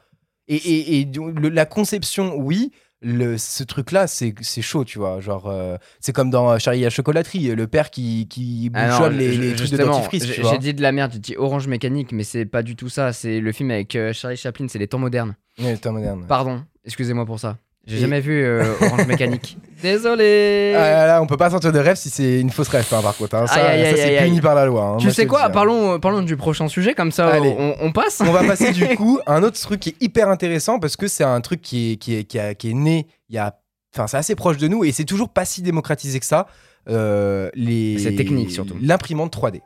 [0.51, 2.71] Et, et- et du- le- la conception, oui.
[3.03, 5.19] Le, ce truc-là, c'est c'est chaud, tu vois.
[5.21, 9.33] Genre, euh, c'est comme dans Charlie la chocolaterie, le père qui, qui Ah bouchonne les,
[9.33, 12.23] ju- les trucs de dentifrice, j'ai dit de la merde, j'ai dit Orange Mécanique, mais
[12.23, 13.11] c'est pas du tout ça.
[13.11, 15.35] C'est le film avec euh, Charlie Chaplin, c'est les temps modernes.
[15.57, 16.25] Ouais, le temps moderne.
[16.27, 17.57] Pardon, excusez-moi pour ça.
[17.87, 19.57] J'ai Et- jamais vu euh, Orange Mécanique.
[19.81, 20.73] Désolé.
[20.77, 23.01] Ah là là, on peut pas sortir de rêve si c'est une fausse rêve, hein,
[23.01, 23.35] par contre.
[23.35, 23.47] hein.
[23.47, 24.83] Ça, ça, c'est puni par la loi.
[24.83, 24.97] hein.
[24.97, 25.49] tu sais quoi dis, hein.
[25.49, 27.55] parlons, parlons du prochain sujet, comme ça Allez.
[27.57, 28.21] on, on passe.
[28.21, 31.07] On va passer du coup à un autre truc qui est hyper intéressant parce que
[31.07, 33.55] c'est un truc qui est, qui est, qui a- qui est né il y a.
[33.95, 36.45] Enfin, c'est assez proche de nous et c'est toujours pas si démocratisé que ça.
[36.89, 37.97] Euh, les...
[37.99, 38.75] C'est technique, surtout.
[38.81, 39.61] L'imprimante 3D.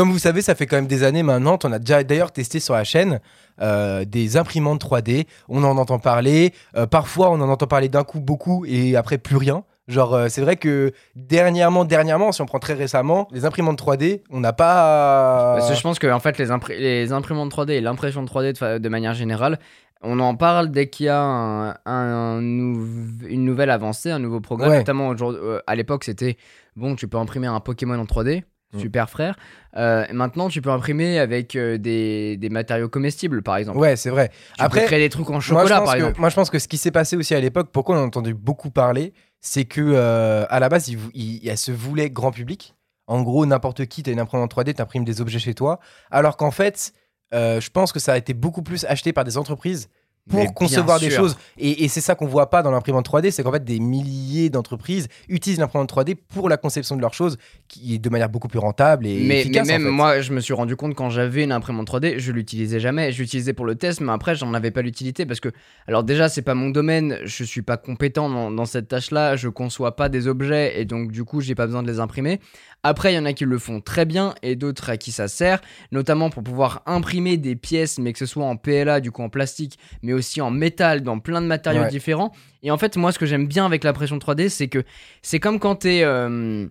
[0.00, 1.58] Comme vous savez, ça fait quand même des années maintenant.
[1.62, 3.20] On a déjà d'ailleurs testé sur la chaîne
[3.60, 5.26] euh, des imprimantes 3D.
[5.50, 6.54] On en entend parler.
[6.74, 9.62] Euh, parfois, on en entend parler d'un coup beaucoup et après plus rien.
[9.88, 14.22] Genre, euh, c'est vrai que dernièrement, dernièrement, si on prend très récemment, les imprimantes 3D,
[14.30, 15.56] on n'a pas.
[15.58, 18.28] Parce que je pense que en fait, les, impri- les imprimantes 3D et l'impression de
[18.30, 19.58] 3D de, manière générale,
[20.02, 22.88] on en parle dès qu'il y a un- un nou-
[23.28, 24.40] une nouvelle avancée, un nouveau.
[24.50, 24.78] Ouais.
[24.78, 26.38] Notamment euh, à l'époque, c'était
[26.74, 28.44] bon, tu peux imprimer un Pokémon en 3D.
[28.72, 28.78] Mm.
[28.80, 29.36] Super frère.
[29.76, 33.78] Euh, maintenant, tu peux imprimer avec euh, des, des matériaux comestibles, par exemple.
[33.78, 34.30] Ouais, c'est vrai.
[34.56, 36.20] Tu Après, peux créer des trucs en moi, chocolat, pense par que, exemple.
[36.20, 38.32] moi, je pense que ce qui s'est passé aussi à l'époque, pourquoi on a entendu
[38.34, 42.74] beaucoup parler, c'est que euh, à la base, il, il- elle se voulait grand public.
[43.08, 45.80] en gros, n'importe qui, tu as une imprimante 3D, tu imprimes des objets chez toi.
[46.12, 46.92] Alors qu'en fait,
[47.32, 49.88] je pense que ça a été beaucoup plus acheté par des entreprises
[50.30, 51.36] pour Mais concevoir des choses.
[51.58, 54.48] Et, et c'est ça qu'on voit pas dans l'imprimante 3D, c'est qu'en fait, des milliers
[54.48, 57.36] d'entreprises utilisent l'imprimante 3D pour la conception de leurs choses,
[57.68, 59.68] qui est de manière beaucoup plus rentable et Mais, mais efficace.
[59.68, 59.90] en même fait.
[59.90, 63.12] moi, je me suis rendu compte quand j'avais une imprimante 3D, je l'utilisais jamais.
[63.12, 65.50] Je l'utilisais pour le test, mais après, j'en avais pas l'utilité parce que,
[65.88, 69.48] alors déjà, c'est pas mon domaine, je suis pas compétent dans, dans cette tâche-là, je
[69.48, 72.40] conçois pas des objets et donc, du coup, j'ai pas besoin de les imprimer.
[72.82, 75.28] Après, il y en a qui le font très bien et d'autres à qui ça
[75.28, 75.60] sert,
[75.92, 79.28] notamment pour pouvoir imprimer des pièces, mais que ce soit en PLA, du coup en
[79.28, 81.88] plastique, mais aussi en métal, dans plein de matériaux Ouais.
[81.88, 82.32] différents.
[82.62, 84.82] Et en fait, moi, ce que j'aime bien avec l'impression 3D, c'est que
[85.22, 86.00] c'est comme quand t'es.
[86.04, 86.66] euh,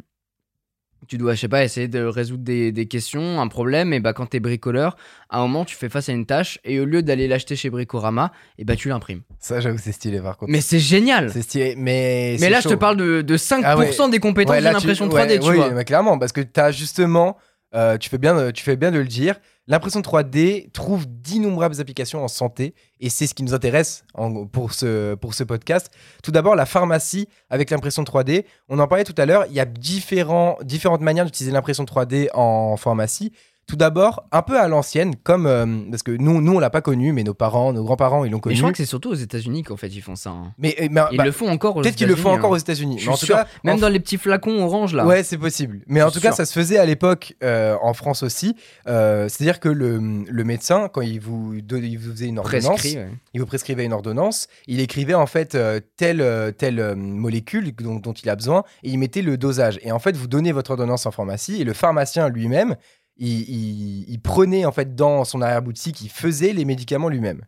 [1.08, 4.12] tu dois, je sais pas, essayer de résoudre des, des questions, un problème, et bah
[4.12, 4.98] quand t'es bricoleur,
[5.30, 7.70] à un moment tu fais face à une tâche, et au lieu d'aller l'acheter chez
[7.70, 9.22] Bricorama, et bah tu l'imprimes.
[9.40, 10.52] Ça, j'avoue, c'est stylé par contre.
[10.52, 12.36] Mais c'est génial C'est stylé, mais.
[12.42, 14.10] Mais là je te parle de, de 5% Ah ouais.
[14.12, 15.72] des compétences Ouais, là, d'une tu- impression ouais, 3D, tu oui, vois.
[15.72, 17.38] mais clairement, parce que tu as justement,
[17.76, 22.24] euh, tu, fais bien, tu fais bien de le dire, l'impression 3D trouve d'innombrables applications
[22.24, 25.92] en santé, et c'est ce qui nous intéresse en- pour, ce, pour ce podcast.
[26.24, 28.46] Tout d'abord, la pharmacie avec l'impression 3D.
[28.70, 32.30] On en parlait tout à l'heure, il y a différents, différentes manières d'utiliser l'impression 3D
[32.34, 33.32] en pharmacie.
[33.70, 36.82] Tout d'abord, un peu à l'ancienne, comme euh, parce que nous, nous on l'a pas
[36.82, 38.56] connu, mais nos parents, nos grands-parents, ils l'ont Mais connu.
[38.56, 40.32] je crois que c'est surtout aux États-Unis qu'en fait ils font ça.
[40.32, 40.54] hein.
[40.58, 42.56] mais, mais- Ils bah, le font encore peut-être qu'ils le font encore hein.
[42.56, 43.00] aux États-Unis.
[43.06, 45.06] Mais en tout cas, Même en dans les petits flacons orange là.
[45.06, 45.82] Ouais, c'est possible.
[45.86, 48.56] Mais en tout cas, ça se faisait à l'époque euh, en France aussi.
[48.88, 52.98] Euh, C'est-à-dire que le, le médecin, quand il vous, il vous faisait une ordonnance, Prescrit,
[52.98, 53.10] ouais.
[53.36, 55.56] il vous prescrivait une ordonnance, il écrivait en fait
[55.96, 59.80] telle, telle molécule dont, dont il a besoin et il mettait le dosage.
[59.84, 62.76] Et en fait, vous donnez votre ordonnance en pharmacie et le pharmacien lui-même,
[63.20, 67.42] il, prenait en fait dans son arrière-boutique, il faisait les médicaments lui-même.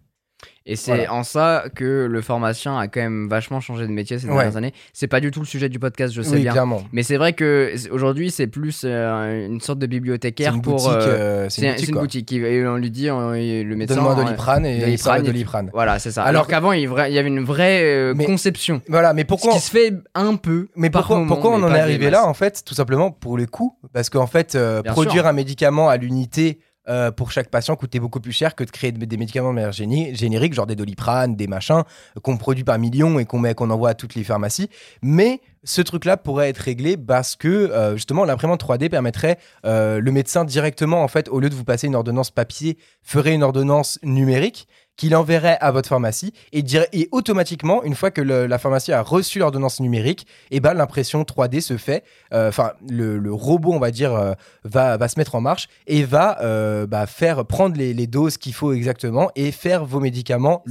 [0.67, 1.13] Et c'est Voilà.
[1.13, 4.33] en ça que le pharmacien a quand même vachement changé de métier ces Ouais.
[4.35, 4.73] dernières années.
[4.93, 6.51] C'est pas du tout le sujet du podcast, je sais oui, bien.
[6.51, 6.83] clairement.
[6.91, 10.73] Mais c'est vrai que aujourd'hui, c'est plus euh, une sorte de bibliothécaire une pour.
[10.75, 10.91] boutique.
[10.91, 12.31] euh, euh, c'est une une boutique.
[12.31, 13.95] Et on lui dit, on- le médecin.
[13.95, 15.69] Donne-moi un doliprane et il Doliprane, doliprane.
[15.73, 16.23] Voilà, c'est ça.
[16.23, 18.81] Alors qu'avant, il, y avait une vraie euh, Mais- conception.
[18.87, 20.67] Voilà, mais Ce pourquoi qui se fait un peu.
[20.75, 23.09] Mais par pourquoi, moment, pourquoi on mais en est arrivé là en fait Tout simplement
[23.09, 23.75] pour le coût.
[23.93, 25.25] Parce qu'en fait, produire sûr.
[25.27, 28.91] un médicament à l'unité euh, pour chaque patient coûtait beaucoup plus cher que de créer
[28.91, 31.83] des médicaments de manière générique, genre des doliprane, des machins,
[32.23, 34.69] qu'on produit par millions et qu'on met, qu'on envoie à toutes les pharmacies.
[35.01, 40.11] Mais ce truc-là pourrait être réglé parce que euh, justement l'imprimante 3D permettrait euh, le
[40.11, 43.99] médecin directement en fait au lieu de vous passer une ordonnance papier ferait une ordonnance
[44.01, 44.67] numérique
[45.01, 48.91] qu'il enverrait à votre pharmacie et, dire- et automatiquement une fois que le- la pharmacie
[48.93, 53.73] a reçu l'ordonnance numérique et ben l'impression 3D se fait Euh, enfin le, le robot
[53.73, 54.33] on va dire euh,
[54.63, 58.37] va, va se mettre en marche et va euh, bah, faire prendre les, les doses
[58.37, 60.61] qu'il faut exactement et faire vos médicaments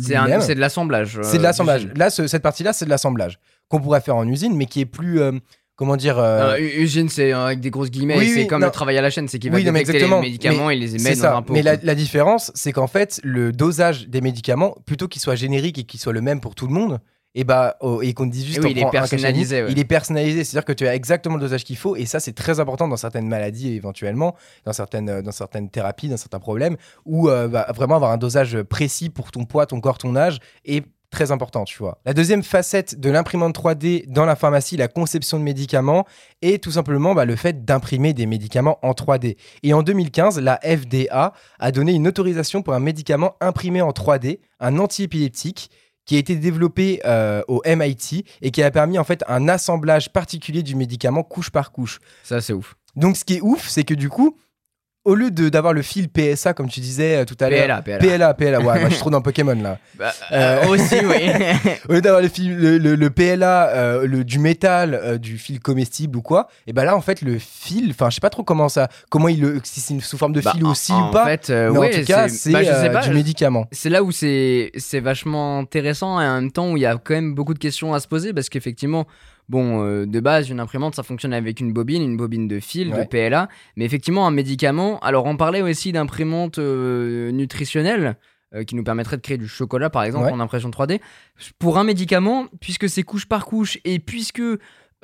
[0.40, 1.18] C'est de l'assemblage.
[1.22, 1.88] C'est de l'assemblage.
[1.96, 3.38] Là, ce- cette partie-là, c'est de l'assemblage
[3.68, 5.20] qu'on pourrait faire en usine, mais qui est plus,
[5.80, 8.18] comment dire, euh, Euh, c'est euh, avec des grosses guillemets.
[8.18, 8.66] Oui, c'est oui, comme non.
[8.66, 10.88] le travail à la chaîne, c'est qu'il va Oui, mais détecter les médicaments et les
[10.88, 11.54] c'est émettre dans un pot.
[11.54, 15.78] Mais la, la différence, c'est qu'en fait, le dosage des médicaments, plutôt qu'il soit générique
[15.78, 17.00] et qu'il soit le même pour tout le monde,
[17.34, 19.72] et bah, oh, et qu'on te dise juste Eh oui, il est personnalisé, ouais.
[19.72, 22.34] il est personnalisé, c'est-à-dire que tu as exactement le dosage qu'il faut, et ça c'est
[22.34, 26.76] très important dans certaines maladies éventuellement, dans certaines, euh, dans certaines thérapies, dans certains problèmes,
[27.06, 30.40] où euh, bah, vraiment avoir un dosage précis pour ton poids, ton corps, ton âge,
[30.66, 31.98] est très important, tu vois.
[32.04, 36.06] La deuxième facette de l'imprimante 3D dans la pharmacie, la conception de médicaments,
[36.40, 39.36] est tout simplement bah, le fait d'imprimer des médicaments en 3D.
[39.62, 44.38] Et en 2015, la FDA a donné une autorisation pour un médicament imprimé en 3D,
[44.60, 45.70] un antiépileptique,
[46.06, 50.12] qui a été développé euh, au MIT et qui a permis en fait un assemblage
[50.12, 52.00] particulier du médicament couche par couche.
[52.24, 52.74] Ça, c'est ouf.
[52.96, 54.36] Donc ce qui est ouf, c'est que du coup,
[55.04, 57.82] au lieu de- d'avoir le fil PSA comme tu disais euh, tout à l'heure, PLA,
[57.82, 57.98] PLA.
[57.98, 59.78] PLA, PLA, ouais, moi, je suis trop dans Pokémon là.
[59.98, 61.30] Bah, Euh, euh, aussi, oui.
[61.88, 65.38] Au lieu d'avoir le, fil- le, le- le PLA, euh, le, du métal, euh, du
[65.38, 68.30] fil comestible ou quoi, et ben là en fait le fil, enfin je sais pas
[68.30, 70.92] trop comment ça, comment il le, si c'est sous forme de Bah, fil en- aussi
[70.92, 73.66] en ou pas, fait, mais ouais, en tout cas c'est bah, du médicament.
[73.72, 76.96] c'est là où c'est c'est vachement intéressant et en même temps où il y a
[76.96, 79.06] quand même beaucoup de questions à se poser parce qu'effectivement
[79.50, 82.90] bon euh, de base une imprimante ça fonctionne avec une bobine une bobine de fil
[82.92, 83.04] de.
[83.04, 88.16] PLA mais effectivement un médicament alors on parlait aussi d'imprimantes euh, nutritionnelles
[88.54, 90.32] euh, qui nous permettraient de créer du chocolat par exemple Ouais.
[90.32, 91.00] en impression 3D
[91.58, 94.42] pour un médicament puisque c'est couche par couche et puisque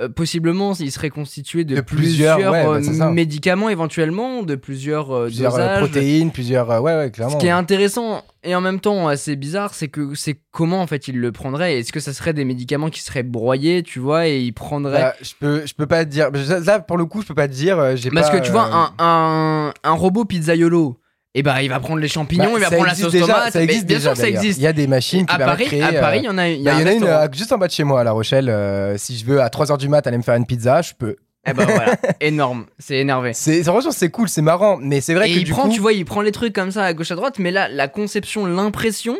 [0.01, 4.55] euh, possiblement il serait constitué de, De plusieurs, plusieurs, ouais, bah, euh, médicaments éventuellement de
[4.55, 7.39] plusieurs, euh, Plusieurs euh, dosages protéines, plusieurs, ouais ouais ce clairement.
[7.39, 11.09] qui est intéressant et en même temps assez bizarre, c'est que c'est comment en fait
[11.09, 11.79] il le prendrait?
[11.79, 15.01] Est-ce que ça serait des médicaments qui seraient broyés, tu vois, et il prendrait.
[15.01, 16.31] Bah, je peux, je peux pas te dire.
[16.65, 17.77] Là, pour le coup, je peux pas te dire.
[17.77, 20.97] Parce pas, que tu vois, un, un, un robot pizzaiolo,
[21.38, 23.53] et bah il va prendre les champignons, bah, il va prendre la sauce déjà, tomate.
[23.53, 24.14] Ça existe bien déjà.
[24.14, 24.59] sûr, ça existe.
[24.59, 25.83] Il y a des machines qui À Paris, créer.
[25.83, 27.53] à euh, Paris, il y en a, y bah, y en a une euh, juste
[27.53, 28.49] en bas de chez moi à La Rochelle.
[28.49, 31.16] euh, si je veux à 3h du mat aller me faire une pizza, je peux.
[31.46, 33.33] Eh ben voilà, énorme, c'est énervé.
[33.35, 35.75] C'est franchement c'est cool, c'est marrant, mais c'est vrai Et que il du prend, coup,
[35.75, 37.87] tu vois, il prend les trucs comme ça à gauche à droite, mais là, la
[37.87, 39.16] conception, l'impression,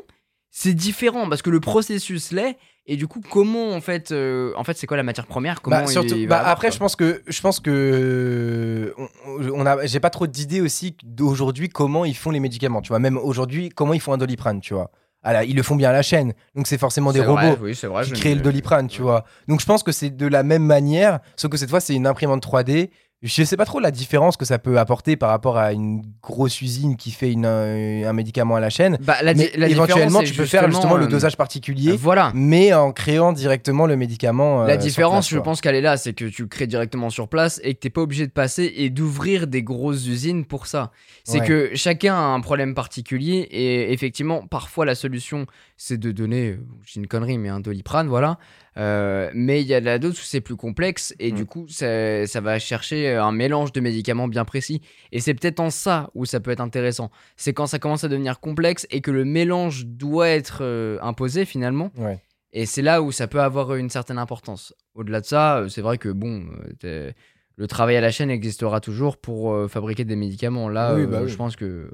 [0.50, 2.57] c'est différent parce que le processus l'est.
[2.88, 5.61] Et du coup, comment en fait, euh, en fait, c'est quoi la matière première?
[5.61, 6.75] Comment Bah, surtout, il bah, avoir, après, quoi?
[6.75, 8.94] je pense que je pense que
[9.27, 12.83] on, on a, j'ai pas trop d'idées aussi d'aujourd'hui comment ils font les médicaments.
[12.83, 14.61] Tu vois, même aujourd'hui, comment ils font un doliprane.
[14.61, 14.92] Tu vois,
[15.25, 17.64] ah là, ils le font bien à la chaîne, donc c'est forcément des vrai, robots
[17.64, 18.87] oui, c'est vrai, qui créent le doliprane.
[18.87, 21.81] Tu vois, donc je pense que c'est de la même manière, sauf que cette fois
[21.81, 22.90] c'est une imprimante 3D.
[23.22, 26.61] Je sais pas trop la différence que ça peut apporter par rapport à une grosse
[26.61, 28.98] usine qui fait une, un, un médicament à la chaîne.
[29.00, 32.31] Bah, la, Mais la éventuellement, tu peux faire justement le euh, dosage particulier, Voilà.
[32.35, 34.62] mais en créant directement le médicament.
[34.62, 37.09] euh, La différence, place, je pense qu'elle est là, c'est que tu le crées directement
[37.09, 40.66] sur place et que t'es pas obligé de passer et d'ouvrir des grosses usines pour
[40.66, 40.92] ça.
[41.24, 41.46] C'est Ouais.
[41.46, 45.46] que chacun a un problème particulier et effectivement, parfois la solution,
[45.79, 48.38] c'est de donner, euh, j'ai une connerie, mais un doliprane, voilà.
[48.79, 51.35] Euh, mais il y a de la dose où c'est plus complexe et Mm.
[51.35, 54.83] du coup, ça, ça va chercher un mélange de médicaments bien précis.
[55.12, 57.11] Et c'est peut-être en ça où ça peut être intéressant.
[57.37, 61.45] C'est quand ça commence à devenir complexe et que le mélange doit être euh, imposé
[61.47, 61.91] finalement.
[61.97, 62.19] Ouais.
[62.53, 64.75] Et c'est là où ça peut avoir une certaine importance.
[64.95, 66.45] Au-delà de ça, euh, c'est vrai que bon,
[66.85, 67.12] euh,
[67.57, 70.69] le travail à la chaîne existera toujours pour euh, fabriquer des médicaments.
[70.69, 71.29] Là, Oui, euh, bah oui.
[71.31, 71.91] je pense que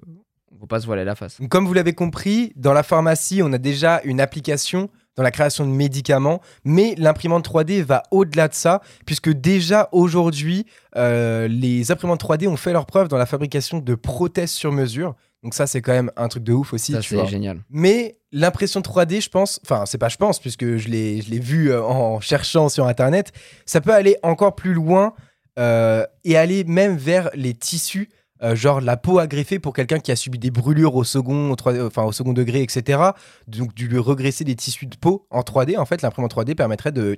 [0.60, 1.38] faut pas se voiler la face.
[1.48, 5.66] Comme vous l'avez compris, dans la pharmacie, on a déjà une application dans la création
[5.66, 12.22] de médicaments, mais l'imprimante 3D va au-delà de ça, puisque déjà aujourd'hui, euh, les imprimantes
[12.22, 15.14] 3D ont fait leur preuve dans la fabrication de prothèses sur mesure.
[15.42, 17.24] Donc ça, c'est quand même un truc de ouf aussi, ça, tu vois.
[17.26, 17.62] génial.
[17.68, 21.40] Mais l'impression 3D, je pense, enfin, c'est pas je pense, puisque je l'ai je l'ai
[21.40, 23.32] vu euh, en cherchant sur Internet,
[23.66, 25.14] ça peut aller encore plus loin
[25.58, 28.08] euh, et aller même vers les tissus,
[28.42, 31.52] euh, genre la peau à greffer pour quelqu'un qui a subi des brûlures au second,
[31.52, 33.00] au, enfin, au second degré, etc.
[33.48, 36.92] Donc, de lui regresser des tissus de peau en 3D, en fait, l'imprimante 3D permettrait
[36.92, 37.16] de.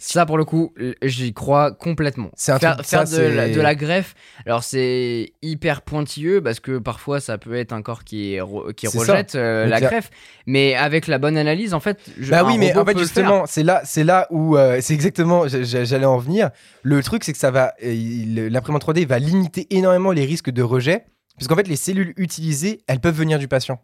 [0.00, 2.30] Ça, pour le coup, j'y crois complètement.
[2.36, 4.14] C'est un faire truc- faire ça, de, la, de la greffe.
[4.46, 8.86] Alors, c'est hyper pointilleux parce que parfois, ça peut être un corps qui, re- qui
[8.86, 10.10] rejette euh, la greffe.
[10.46, 13.44] Mais avec la bonne analyse, en fait, je, Bah un oui, mais en fait, justement,
[13.46, 16.50] c'est là, là où euh, c'est exactement, j'allais en venir.
[16.82, 21.04] Le truc, c'est que ça va, l'imprimante 3D va limiter énormément les risques de rejet,
[21.36, 23.80] puisqu'en fait, les cellules utilisées, elles peuvent venir du patient.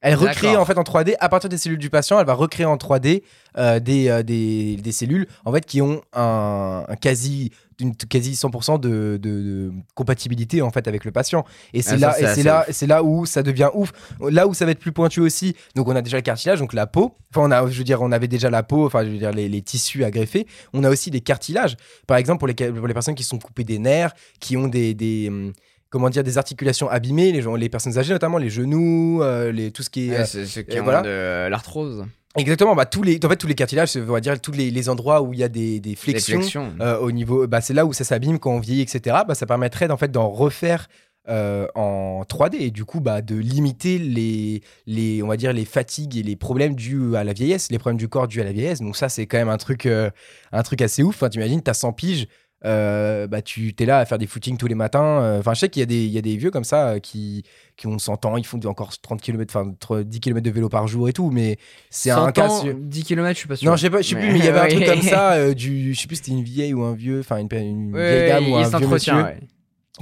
[0.00, 2.66] Elle recrée en fait en 3D à partir des cellules du patient, elle va recréer
[2.66, 3.24] en 3D
[3.56, 8.34] euh, des, euh, des, des cellules en fait qui ont un, un quasi d'une quasi
[8.34, 11.44] 100% de, de- de compatibilité en fait avec le patient.
[11.74, 13.90] Et c'est Ah, là et c'est là c'est là où ça devient ouf.
[14.20, 15.56] Là où ça va être plus pointu aussi.
[15.74, 17.16] Donc on a déjà le cartilage, donc la peau.
[17.34, 19.32] Enfin on a je veux dire on avait déjà la peau, enfin je veux dire
[19.32, 20.46] les, les tissus à greffer.
[20.72, 21.76] On a aussi des cartilages.
[22.06, 24.94] Par exemple pour les pour les personnes qui sont coupées des nerfs, qui ont des,
[24.94, 25.52] des hum,
[25.90, 29.70] comment dire des articulations abîmées, les gens les personnes âgées notamment les genoux, euh, les
[29.70, 31.02] tout ce qui est Ouais, euh, qui ont voilà.
[31.02, 32.04] de l'arthrose,
[32.36, 34.88] Exactement, bah, tous les, en fait, tous les cartilages, on va dire tous les, les
[34.88, 36.72] endroits où il y a des, des des flexions, flexions.
[36.80, 39.16] euh, au niveau, bah, c'est là où ça s'abîme quand on vieillit, etc.
[39.26, 40.88] Bah, ça permettrait en fait d'en refaire
[41.28, 45.64] euh, en 3D et du coup bah, de limiter les, les, on va dire les
[45.64, 48.52] fatigues et les problèmes dus à la vieillesse, les problèmes du corps dus à la
[48.52, 48.80] vieillesse.
[48.80, 50.10] Donc ça c'est quand même un truc, euh,
[50.52, 51.16] un truc assez ouf.
[51.16, 52.28] Enfin, T'imagines, t'as 100 piges.
[52.64, 55.60] Euh, bah tu t'es là à faire des footings tous les matins euh, enfin je
[55.60, 57.44] sais qu'il y a des il y a des vieux comme ça euh, qui
[57.76, 60.68] qui ont 100 ans ils font encore 30 km enfin entre 10 km de vélo
[60.68, 61.56] par jour et tout mais
[61.90, 63.70] c'est un 100 cas ans, sur- 10 km, je suis pas sûr.
[63.70, 65.34] non, je sais pas, je sais plus, mais il y avait un truc comme ça,
[65.34, 67.94] euh, du, je sais plus, si c'était une vieille ou un vieux, enfin une, une
[67.94, 69.38] Ouais, vieille dame ou un vieux monsieur ouais.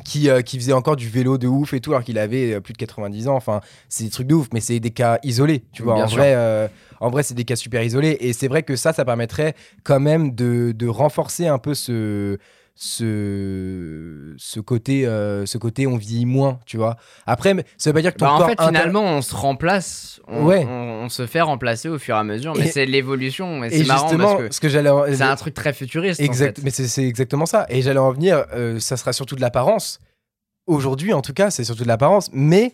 [0.04, 2.60] Qui, euh, qui faisait encore du vélo de ouf et tout, alors qu'il avait euh,
[2.60, 3.34] plus de 90 ans.
[3.36, 5.94] Enfin, c'est des trucs de ouf, mais c'est des cas isolés, tu vois.
[5.94, 6.18] Bien en sûr.
[6.18, 6.68] vrai, euh,
[7.00, 9.54] en vrai, c'est des cas super isolés, et c'est vrai que ça, ça permettrait
[9.84, 12.38] quand même de, de renforcer un peu ce
[12.76, 18.02] ce, ce côté euh, ce côté on vieillit moins tu vois après ça veut pas
[18.02, 20.64] dire que ton Bah, en corps fait, finalement, on se remplace, on, Ouais.
[20.68, 23.70] on- on se fait remplacer au fur et à mesure, mais c'est l'évolution, et et
[23.82, 26.20] c'est marrant parce que ce que j'allais c'est un truc très futuriste.
[26.20, 26.64] Exact, en fait.
[26.64, 27.66] mais c'est c'est exactement ça.
[27.68, 29.98] Et j'allais en venir, euh, ça sera surtout de l'apparence.
[30.66, 32.28] Aujourd'hui, en tout cas, c'est surtout de l'apparence.
[32.32, 32.72] Mais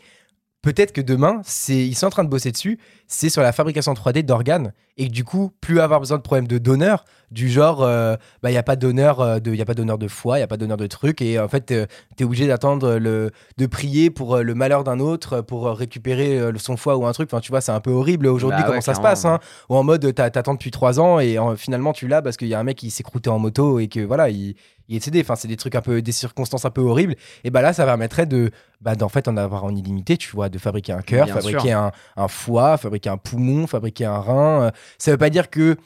[0.63, 2.79] peut-être que demain, c'est ils sont en train de bosser dessus.
[3.07, 6.59] C'est sur la fabrication 3D d'organes et du coup, plus avoir besoin de problèmes de
[6.59, 9.65] donneur, du genre, euh, bah il y a pas d'honneur euh, de, il y a
[9.65, 11.21] pas d'honneur de foie, il y a pas d'honneur de truc.
[11.23, 15.01] Et en fait, tu es obligé d'attendre le, de prier pour euh, le malheur d'un
[15.01, 17.29] autre, pour euh, récupérer euh, son foie ou un truc.
[17.33, 19.25] Enfin, tu vois, c'est un peu horrible aujourd'hui Bah comment ouais, ça se passe.
[19.25, 22.49] Hein ou en mode t'attends depuis trois ans et en- finalement tu l'as parce qu'il
[22.49, 24.55] y a un mec qui s'est croûté en moto et que voilà il,
[24.99, 27.73] décédé enfin c'est des trucs un peu des circonstances un peu horribles et bah là
[27.73, 28.51] ça permettrait de
[28.81, 31.73] bah d'en fait en avoir en illimité tu vois de fabriquer un cœur Bien fabriquer
[31.73, 35.77] un, un foie fabriquer un poumon fabriquer un rein Euh, ça veut pas dire que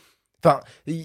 [0.44, 0.60] enfin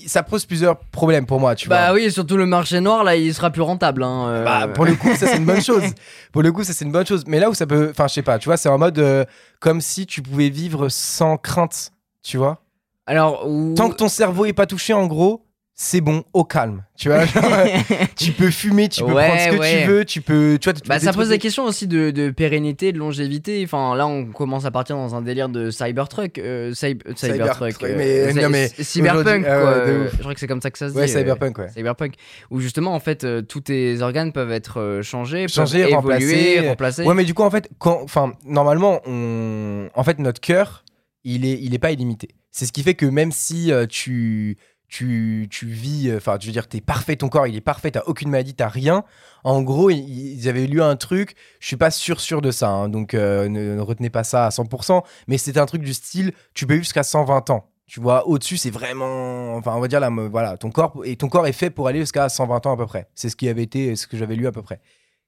[0.07, 3.15] ça pose plusieurs problèmes pour moi tu vois Bah oui, surtout le marché noir, là,
[3.15, 4.03] il sera plus rentable.
[4.03, 4.43] Hein, euh.
[4.43, 5.83] bah, pour le coup, ça c'est une bonne chose.
[6.31, 7.23] Pour le coup, ça c'est une bonne chose.
[7.27, 9.25] Mais là où ça peut, enfin, je sais pas, tu vois, c'est en mode euh,
[9.59, 11.91] comme si tu pouvais vivre sans crainte,
[12.23, 12.61] tu vois.
[13.05, 15.45] Alors, Tant que ton cerveau est pas touché, en gros,
[15.83, 16.83] c'est bon, au calme.
[16.95, 17.43] Tu vois, genre,
[18.15, 19.81] tu peux fumer, tu peux Ouais, prendre ce que ouais.
[19.81, 20.59] tu veux, tu peux.
[20.61, 23.63] Tu vois, tu Bah, ça pose des questions aussi de, de pérennité, de longévité.
[23.65, 26.37] Enfin, là, on commence à partir dans un délire de Cybertruck.
[26.37, 27.71] euh, cyb- euh, Cybertruck.
[27.73, 29.51] Cybertruck, mais- cy- non, mais c- Cyberpunk, quoi.
[29.51, 30.07] euh.
[30.13, 30.99] Je crois que c'est comme ça que ça se dit.
[30.99, 31.69] Ouais, euh, Cyberpunk, ouais.
[31.69, 32.13] Cyberpunk.
[32.51, 35.95] Où justement, en fait, euh, tous tes organes peuvent être euh, changés, peuvent Changer, évoluer,
[35.95, 36.67] remplacer.
[36.67, 37.03] remplacés.
[37.05, 40.83] Ouais, mais du coup, en fait, quand, enfin, normalement, on, en fait, notre cœur,
[41.23, 42.29] il est, il est pas illimité.
[42.51, 44.57] C'est ce qui fait que même si euh, tu,
[44.91, 47.91] tu, tu vis, euh, enfin, je veux dire, t'es parfait, ton corps, il est parfait,
[47.91, 49.05] t'as aucune maladie, t'as rien.
[49.45, 52.89] En gros, ils, avaient lu un truc, je suis pas sûr sûr de ça, hein,
[52.89, 56.33] donc euh, ne, ne retenez pas ça à 100%, mais c'était un truc du style,
[56.53, 57.69] tu peux vivre jusqu'à 120 ans.
[57.87, 61.29] Tu vois, au-dessus, c'est vraiment, enfin, on va dire là, voilà, ton corps et ton
[61.29, 63.07] corps est fait pour aller jusqu'à 120 ans à peu près.
[63.15, 64.81] C'est ce qui avait été, ce que j'avais lu à peu près.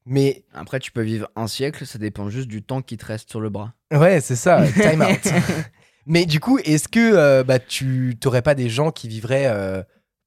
[0.06, 3.30] Mais Après, tu peux vivre un siècle, ça dépend juste du temps qui te reste
[3.30, 3.74] sur le bras.
[3.92, 5.34] Ouais, c'est ça, time out.
[6.06, 9.82] Mais du coup, est-ce que euh, bah, tu t'aurais pas des gens qui vivraient euh,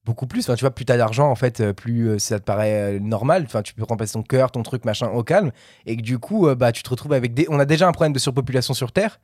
[0.04, 0.40] beaucoup plus?
[0.44, 3.44] Enfin, tu vois, plus t'as d'argent, en fait, euh, plus ça te paraît normal.
[3.46, 5.52] Enfin, tu peux remplacer ton cœur, ton truc, machin, au calme.
[5.84, 7.46] Et que du coup, bah, tu te retrouves avec des.
[7.50, 9.20] On a déjà un problème de surpopulation sur Terre.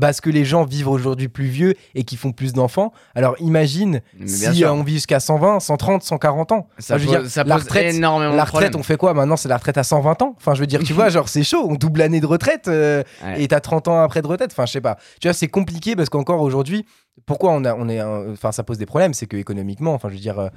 [0.00, 2.92] Parce que les gens vivent aujourd'hui plus vieux et qui font plus d'enfants.
[3.14, 4.72] Alors imagine si sûr.
[4.72, 6.68] on vit jusqu'à 120, 130, 140 ans.
[6.78, 8.82] Ça, Enfin, je veux pose, dire, ça la pose retraite, énormément la de retraite, on
[8.82, 9.36] fait quoi maintenant?
[9.36, 10.34] C'est la retraite à 120 ans?
[10.36, 11.66] Enfin, je veux dire, tu vois, genre, c'est chaud.
[11.68, 12.68] On double l'année de retraite.
[12.68, 13.42] euh, Ouais.
[13.42, 14.50] et t'as 30 ans après de retraite.
[14.52, 14.96] Enfin, je sais pas.
[15.20, 16.84] Tu vois, c'est compliqué parce qu'encore aujourd'hui,
[17.26, 18.02] pourquoi on, a, on est.
[18.02, 19.14] Enfin, ça pose des problèmes.
[19.14, 20.48] C'est que économiquement, enfin, je veux dire, euh,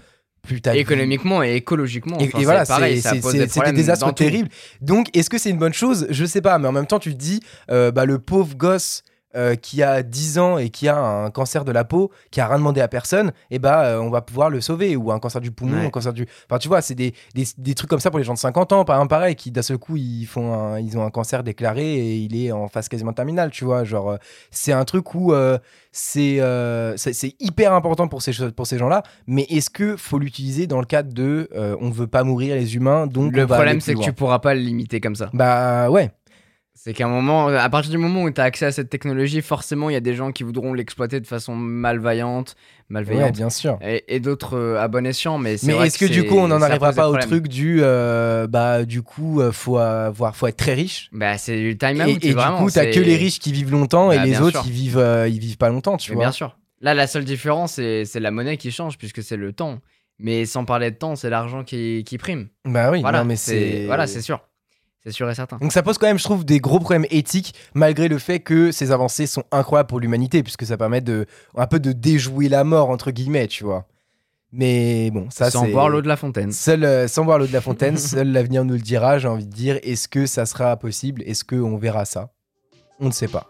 [0.45, 0.75] plus t'as.
[0.75, 2.17] Économiquement et écologiquement.
[2.19, 2.73] Et, enfin, et voilà, c'est-
[3.73, 4.23] des des tout.
[4.23, 4.49] terribles.
[4.81, 6.07] Donc, est-ce que c'est une bonne chose?
[6.09, 9.03] Je sais pas, mais en même temps, tu te dis, euh, bah, le pauvre gosse
[9.35, 12.47] euh, qui a 10 ans et qui a un cancer de la peau, qui a
[12.47, 14.95] rien demandé à personne, et bah, euh, on va pouvoir le sauver.
[14.95, 15.85] Ou un cancer du poumon, Ouais.
[15.87, 16.25] un cancer du.
[16.49, 18.71] Enfin, tu vois, c'est des, des, des trucs comme ça pour les gens de 50
[18.73, 21.43] ans, par exemple, pareil, qui d'un seul coup, ils, font un- ils ont un cancer
[21.43, 23.83] déclaré et il est en phase quasiment terminale, tu vois.
[23.83, 24.17] Genre, euh,
[24.51, 25.33] c'est un truc où
[25.91, 26.39] c'est
[26.97, 30.85] c'est hyper important pour ces, pour ces gens-là, mais est-ce que faut l'utiliser dans le
[30.85, 31.49] cadre de
[31.81, 34.61] on veut pas mourir les humains, donc Le problème, c'est que tu pourras pas le
[34.61, 35.29] limiter comme ça.
[35.33, 36.11] Bah ouais,
[36.77, 39.41] C'est qu'à un moment, à partir du moment où tu as accès à cette technologie,
[39.41, 43.49] forcément, il y a des gens qui voudront l'exploiter de façon malveillante, ouais, malveillante, bien
[43.49, 43.79] sûr.
[43.81, 45.37] et, et d'autres euh, à bon escient.
[45.37, 48.45] Mais, c'est Mais est-ce que, du coup on n'en arrivera pas au truc du euh,
[48.47, 51.09] bah du coup euh, faut avoir faut être très riche?
[51.13, 52.23] Bah, c'est du time et, out.
[52.23, 54.61] et du vraiment, coup t'as que les riches qui vivent longtemps et Bah, les autres
[54.61, 54.65] sûr.
[54.67, 56.25] ils vivent euh, ils vivent pas longtemps, tu Mais vois.
[56.25, 56.57] bien sûr.
[56.81, 59.79] Là, la seule différence, c'est la monnaie qui change, puisque c'est le temps.
[60.19, 62.49] Mais sans parler de temps, c'est l'argent qui, qui prime.
[62.65, 64.41] Bah oui, Voilà, non, mais c'est voilà, c'est sûr.
[65.05, 65.57] C'est sûr et certain.
[65.57, 68.71] Donc ça pose quand même, je trouve, des gros problèmes éthiques, malgré le fait que
[68.71, 72.63] ces avancées sont incroyables pour l'humanité, puisque ça permet de un peu de déjouer la
[72.63, 73.85] mort entre guillemets, tu vois.
[74.51, 76.51] Mais bon, ça sans boire l'eau de la fontaine.
[76.51, 79.19] seul, euh, sans boire l'eau de la fontaine, seul l'avenir nous le dira.
[79.19, 81.21] J'ai envie de dire, est-ce que ça sera possible?
[81.23, 82.31] Est-ce que on verra ça?
[82.99, 83.47] On ne sait pas.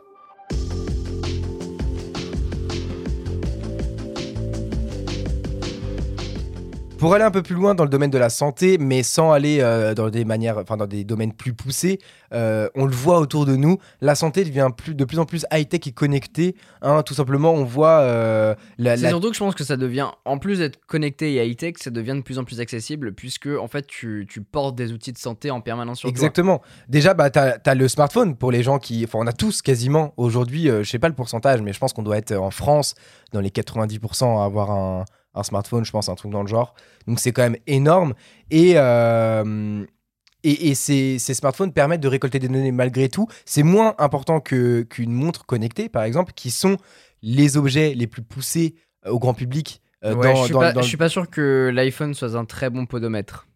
[6.97, 9.60] Pour aller un peu plus loin dans le domaine de la santé, mais sans aller
[9.60, 11.99] euh, dans des manières, enfin dans des domaines plus poussés,
[12.34, 15.45] euh, on le voit autour de nous, la santé devient plus, de plus en plus
[15.51, 16.55] high-tech et connectée.
[16.81, 17.03] hein.
[17.03, 20.08] tout simplement, on voit euh, la, C'est la- surtout que je pense que ça devient,
[20.23, 23.67] en plus d'être connecté et high-tech, ça devient de plus en plus accessible, puisque en
[23.67, 26.12] fait, tu, tu portes des outils de santé en permanence sur toi.
[26.12, 26.62] Exactement.
[26.88, 29.03] Déjà, bah, tu as, le smartphone pour les gens qui.
[29.03, 32.03] Enfin, on a tous quasiment aujourd'hui, je sais pas le pourcentage, mais je pense qu'on
[32.03, 32.95] doit être en France
[33.34, 35.03] dans les 90% à avoir un,
[35.35, 36.73] un smartphone, je pense, un truc dans le genre.
[37.07, 38.13] Donc, c'est quand même énorme.
[38.51, 38.73] Et.
[38.77, 39.83] euh,
[40.47, 43.27] et, et ces, ces smartphones permettent de récolter des données malgré tout.
[43.45, 46.77] C'est moins important qu'une montre connectée, par exemple, qui sont
[47.23, 48.75] les objets les plus poussés
[49.07, 49.81] euh, au grand public.
[50.03, 52.35] euh, Ouais, dans- je, suis dans- pas, dans- je suis pas sûr que l'iPhone soit
[52.35, 53.47] un très bon podomètre.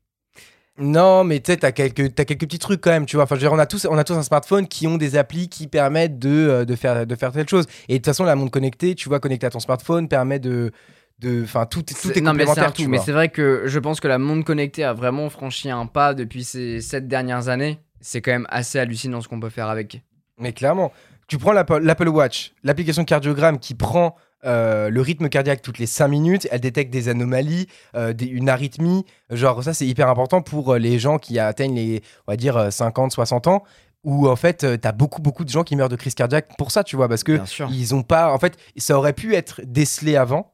[0.80, 3.26] Non, mais tu sais, t'as quelques, t'as quelques petits trucs quand même, tu vois.
[3.26, 5.18] Enfin, je veux dire, on a tous, on a tous un smartphone qui ont des
[5.18, 7.66] applis qui permettent de, euh, de, faire, de faire telle chose.
[7.90, 10.72] Et de toute façon, la montre connectée, tu vois, connectée à ton smartphone permet de.
[11.20, 12.88] De Enfin, tout, tout C'est- est non, mais c'est tout.
[12.88, 16.44] Mais vrai que je pense que la monde connecté a vraiment franchi un pas depuis
[16.44, 17.80] ces sept dernières années.
[18.02, 20.02] C'est quand même assez hallucinant ce qu'on peut faire avec.
[20.38, 20.92] Mais clairement,
[21.28, 24.16] tu prends l'Apple Watch, l'application cardiogramme qui prend
[24.46, 28.48] euh, le rythme cardiaque toutes les 5 minutes, elle détecte des anomalies, euh, des- une
[28.48, 29.04] arythmie.
[29.30, 32.56] Genre, ça, c'est hyper important pour euh, les gens qui atteignent les, on va dire,
[32.56, 33.64] euh, 50, 60 ans.
[34.06, 36.72] Où en fait, tu t'as beaucoup, beaucoup de gens qui meurent de crise cardiaque pour
[36.72, 37.34] ça, tu vois, parce que
[37.70, 38.32] ils ont pas.
[38.34, 40.54] En fait, ça aurait pu être décelé avant,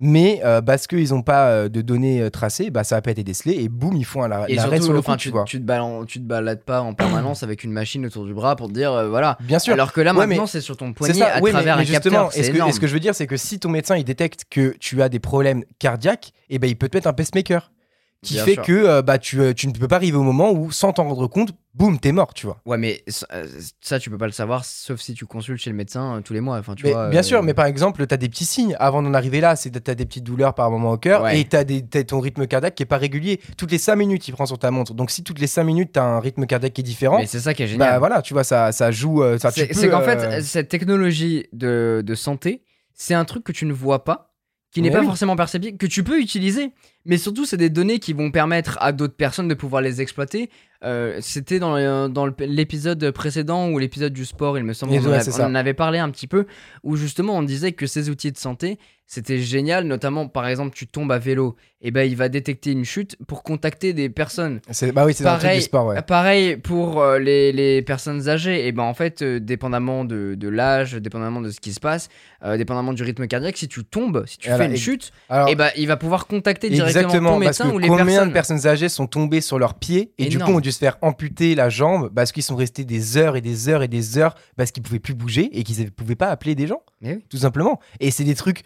[0.00, 3.10] mais euh, parce qu'ils ont pas euh, de données euh, tracées, bah, ça a pas
[3.12, 5.44] été décelé et boum, ils font un, surtout, sur le enfin, coup, tu, tu vois.
[5.44, 8.56] tu te balades, tu te balades pas en permanence avec une machine autour du bras
[8.56, 9.36] pour te dire voilà.
[9.40, 9.72] Bien sûr.
[9.72, 11.84] Alors que là Ouais, maintenant c'est sur ton C'est poignet ça, à travers mais, un
[11.84, 12.26] justement, capteur.
[12.28, 12.70] est-ce C'est que, énorme.
[12.70, 15.02] est ce que je veux dire, c'est que si ton médecin il détecte que tu
[15.02, 17.70] as des problèmes cardiaques, et ben il peut te mettre un pacemaker
[18.26, 18.62] qui Bien fait sûr.
[18.64, 21.04] que euh, bah, tu, euh, tu ne peux pas arriver au moment où, sans t'en
[21.04, 22.58] rendre compte, boum, t'es mort, tu vois.
[22.66, 23.46] Ouais, mais ça, euh,
[23.80, 26.32] ça, tu peux pas le savoir, sauf si tu consultes chez le médecin euh, tous
[26.32, 26.58] les mois.
[26.58, 28.74] Enfin, tu Mais vois, bien euh, sûr, mais par exemple, tu as des petits signes.
[28.80, 31.40] Avant d'en arriver là, c'est tu as des petites douleurs par moment au cœur Ouais.
[31.40, 33.40] et tu as, ton rythme cardiaque qui est pas régulier.
[33.56, 34.94] Toutes les 5 minutes, il prend sur ta montre.
[34.94, 37.26] Donc si toutes les 5 minutes, tu as un rythme cardiaque qui est différent, Mais
[37.26, 37.90] c'est ça qui est génial.
[37.90, 39.22] bah voilà, tu vois, ça, ça joue.
[39.22, 42.62] euh, ça, tu C'est peux, c'est qu'en euh, fait, cette technologie de, de santé,
[42.94, 44.32] c'est un truc que tu ne vois pas,
[44.76, 45.06] qui n'est pas oui.
[45.06, 46.70] forcément perceptible, que tu peux utiliser,
[47.06, 50.50] mais surtout, c'est des données qui vont permettre à d'autres personnes de pouvoir les exploiter.
[50.84, 54.96] Euh, C'était dans, le- dans l'épisode précédent ou l'épisode du sport, il me semble, on,
[55.10, 56.44] ouais, en avait parlé un petit peu,
[56.82, 60.86] où justement on disait que ces outils de santé, c'était génial, notamment par exemple, tu
[60.86, 64.90] tombes à vélo, et ben il va détecter une chute pour contacter des personnes c'est-
[64.92, 66.02] bah oui, c'est Pareil, du sport, ouais.
[66.02, 70.48] Pareil pour euh, les, les personnes âgées, et ben en fait, euh, dépendamment de, de
[70.48, 72.08] l'âge, dépendamment de ce qui se passe,
[72.44, 75.48] euh, dépendamment du rythme cardiaque, si tu tombes, si tu fais une et- chute, Alors,
[75.48, 78.04] et ben il va pouvoir contacter directement Exactement, ton parce médecin que ou les combien
[78.06, 78.28] personnes.
[78.28, 80.96] de personnes âgées sont tombées sur leurs pieds et du coup ont dû se faire
[81.02, 84.34] amputer la jambe parce qu'ils sont restés des heures et des heures et des heures
[84.56, 87.18] parce qu'ils pouvaient plus bouger et qu'ils ne pouvaient pas appeler des gens, oui.
[87.30, 87.78] tout simplement.
[88.00, 88.62] Et c'est des trucs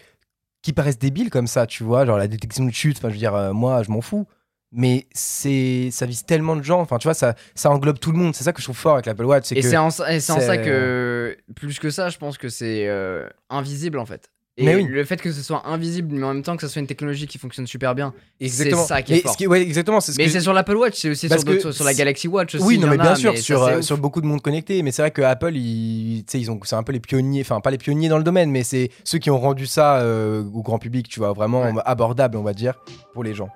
[0.63, 3.19] qui paraissent débiles comme ça, tu vois, genre la détection de chute, enfin je veux
[3.19, 4.27] dire, euh, moi je m'en fous.
[4.73, 8.19] Mais c'est ça vise tellement de gens, enfin tu vois, ça, ça englobe tout le
[8.19, 8.35] monde.
[8.37, 9.51] C'est ça que je trouve fort avec l'Apple Watch.
[9.51, 12.39] Et c'est en, ça- et c'est en ça c'est- que, plus que ça, je pense
[12.39, 14.31] que c'est euh, invisible en fait.
[14.61, 14.85] Et Mais oui.
[14.89, 17.27] le fait que ce soit invisible, mais en même temps que ce soit une technologie
[17.27, 18.13] qui fonctionne super bien.
[18.41, 18.85] Exactement.
[18.85, 19.33] ça qui est Mais fort.
[19.33, 20.01] ce qui- ouais, exactement.
[20.01, 21.99] C'est ce Mais c'est sur l'Apple Watch, c'est aussi sur, d'autres- que sur la c'est-
[21.99, 22.65] Galaxy Watch aussi.
[22.65, 24.43] Oui, non, mais en bien a, sûr, mais sur, c'est euh, sur beaucoup de monde
[24.43, 24.83] connecté.
[24.83, 27.71] Mais c'est vrai que Apple, ils, ils ont, c'est un peu les pionniers, enfin pas
[27.71, 30.79] les pionniers dans le domaine, mais c'est ceux qui ont rendu ça euh, au grand
[30.79, 31.73] public, tu vois, vraiment Ouais.
[31.87, 32.75] abordable, on va dire,
[33.15, 33.49] pour les gens.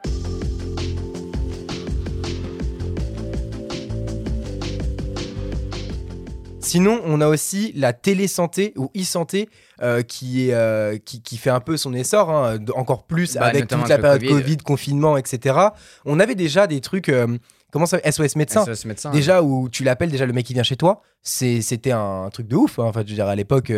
[6.74, 9.48] Sinon, on a aussi la télésanté ou e-santé
[9.80, 13.46] euh, qui, est, euh, qui, qui fait un peu son essor, hein, encore plus Bah,
[13.46, 14.42] avec toute la période Covid.
[14.42, 15.56] Covid, confinement, etc.
[16.04, 17.38] On avait déjà des trucs, euh,
[17.70, 19.10] comment ça SOS médecin SOS médecin.
[19.12, 22.56] déjà où tu l'appelles déjà le mec qui vient chez toi c'était un truc de
[22.56, 22.84] ouf hein.
[22.84, 23.72] en fait je veux dire à l'époque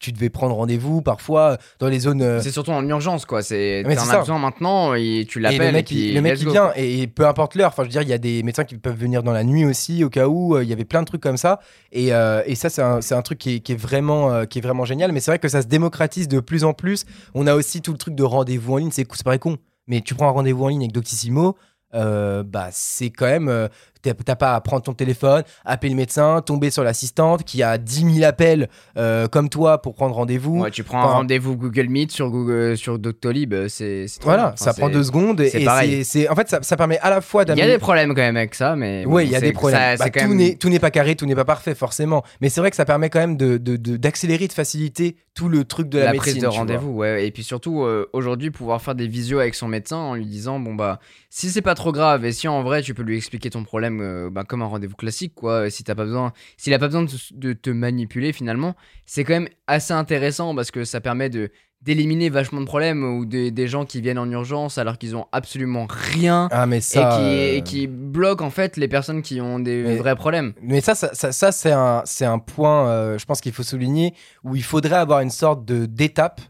[0.00, 3.42] tu devais prendre rendez-vous parfois dans les zones euh, C'est surtout en urgence, quoi.
[3.42, 5.66] C'est t'en c'est as besoin maintenant et tu et l'appelles.
[5.68, 7.68] le mec, puis il, le mec let's il go, vient et, et peu importe l'heure
[7.68, 9.64] enfin je veux dire il y a des médecins qui peuvent venir dans la nuit
[9.64, 11.60] aussi au cas où euh, il y avait plein de trucs comme ça.
[11.92, 14.58] Et, euh, et ça c'est un, un truc qui est, qui est vraiment euh, qui
[14.58, 15.12] est vraiment génial.
[15.12, 17.04] Mais c'est vrai que ça se démocratise de plus en plus.
[17.34, 18.90] On a aussi tout le truc de rendez-vous en ligne.
[18.92, 19.56] C'est c'est pareil con.
[19.86, 21.56] Mais tu prends un rendez-vous en ligne avec Doctissimo
[21.94, 23.68] euh, bah c'est quand même euh,
[24.14, 28.14] t'as pas à prendre ton téléphone appeler le médecin tomber sur l'assistante qui a 10
[28.14, 32.10] 000 appels euh, comme toi pour prendre rendez-vous Ouais, tu prends un rendez-vous Google Meet
[32.12, 34.48] sur Google, sur Doctolib, euh, c'est voilà.
[34.54, 37.20] Enfin, ça prend deux secondes et c'est c'est en fait ça, ça permet à la
[37.20, 39.04] fois Il y a d'amener des problèmes quand même avec ça, mais.
[39.06, 39.96] Oui, bon, il y a des problèmes.
[39.96, 42.22] ça- Bah, tout même- n'est tout n'est pas carré, tout n'est pas parfait forcément.
[42.40, 45.48] Mais c'est vrai que ça permet quand même de de- de- d'accélérer, de, faciliter tout
[45.48, 46.32] le truc de la, la médecine.
[46.32, 47.26] prise de rendez-vous, ouais.
[47.26, 50.58] Et puis surtout, euh, aujourd'hui, pouvoir faire des visios avec son médecin en lui disant,
[50.58, 50.98] bon bah,
[51.30, 53.95] si c'est pas trop grave et si en vrai tu peux lui expliquer ton problème
[54.00, 55.68] euh, bah, comme un rendez-vous classique, quoi.
[55.70, 58.74] Si t'as pas besoin, s'il a pas besoin de, de te manipuler finalement,
[59.06, 61.50] c'est quand même assez intéressant parce que ça permet de
[61.82, 65.26] d'éliminer vachement de problèmes ou des- des gens qui viennent en urgence alors qu'ils ont
[65.30, 66.48] absolument rien.
[66.50, 69.82] Ah mais Et qui, euh, et qui bloquent en fait les personnes qui ont des
[69.84, 70.52] Mais- vrais problèmes.
[70.62, 73.62] Mais ça, ça, ça, ça, c'est un, c'est un point, euh, je pense qu'il faut
[73.62, 76.40] souligner, où il faudrait avoir une sorte de d'étape,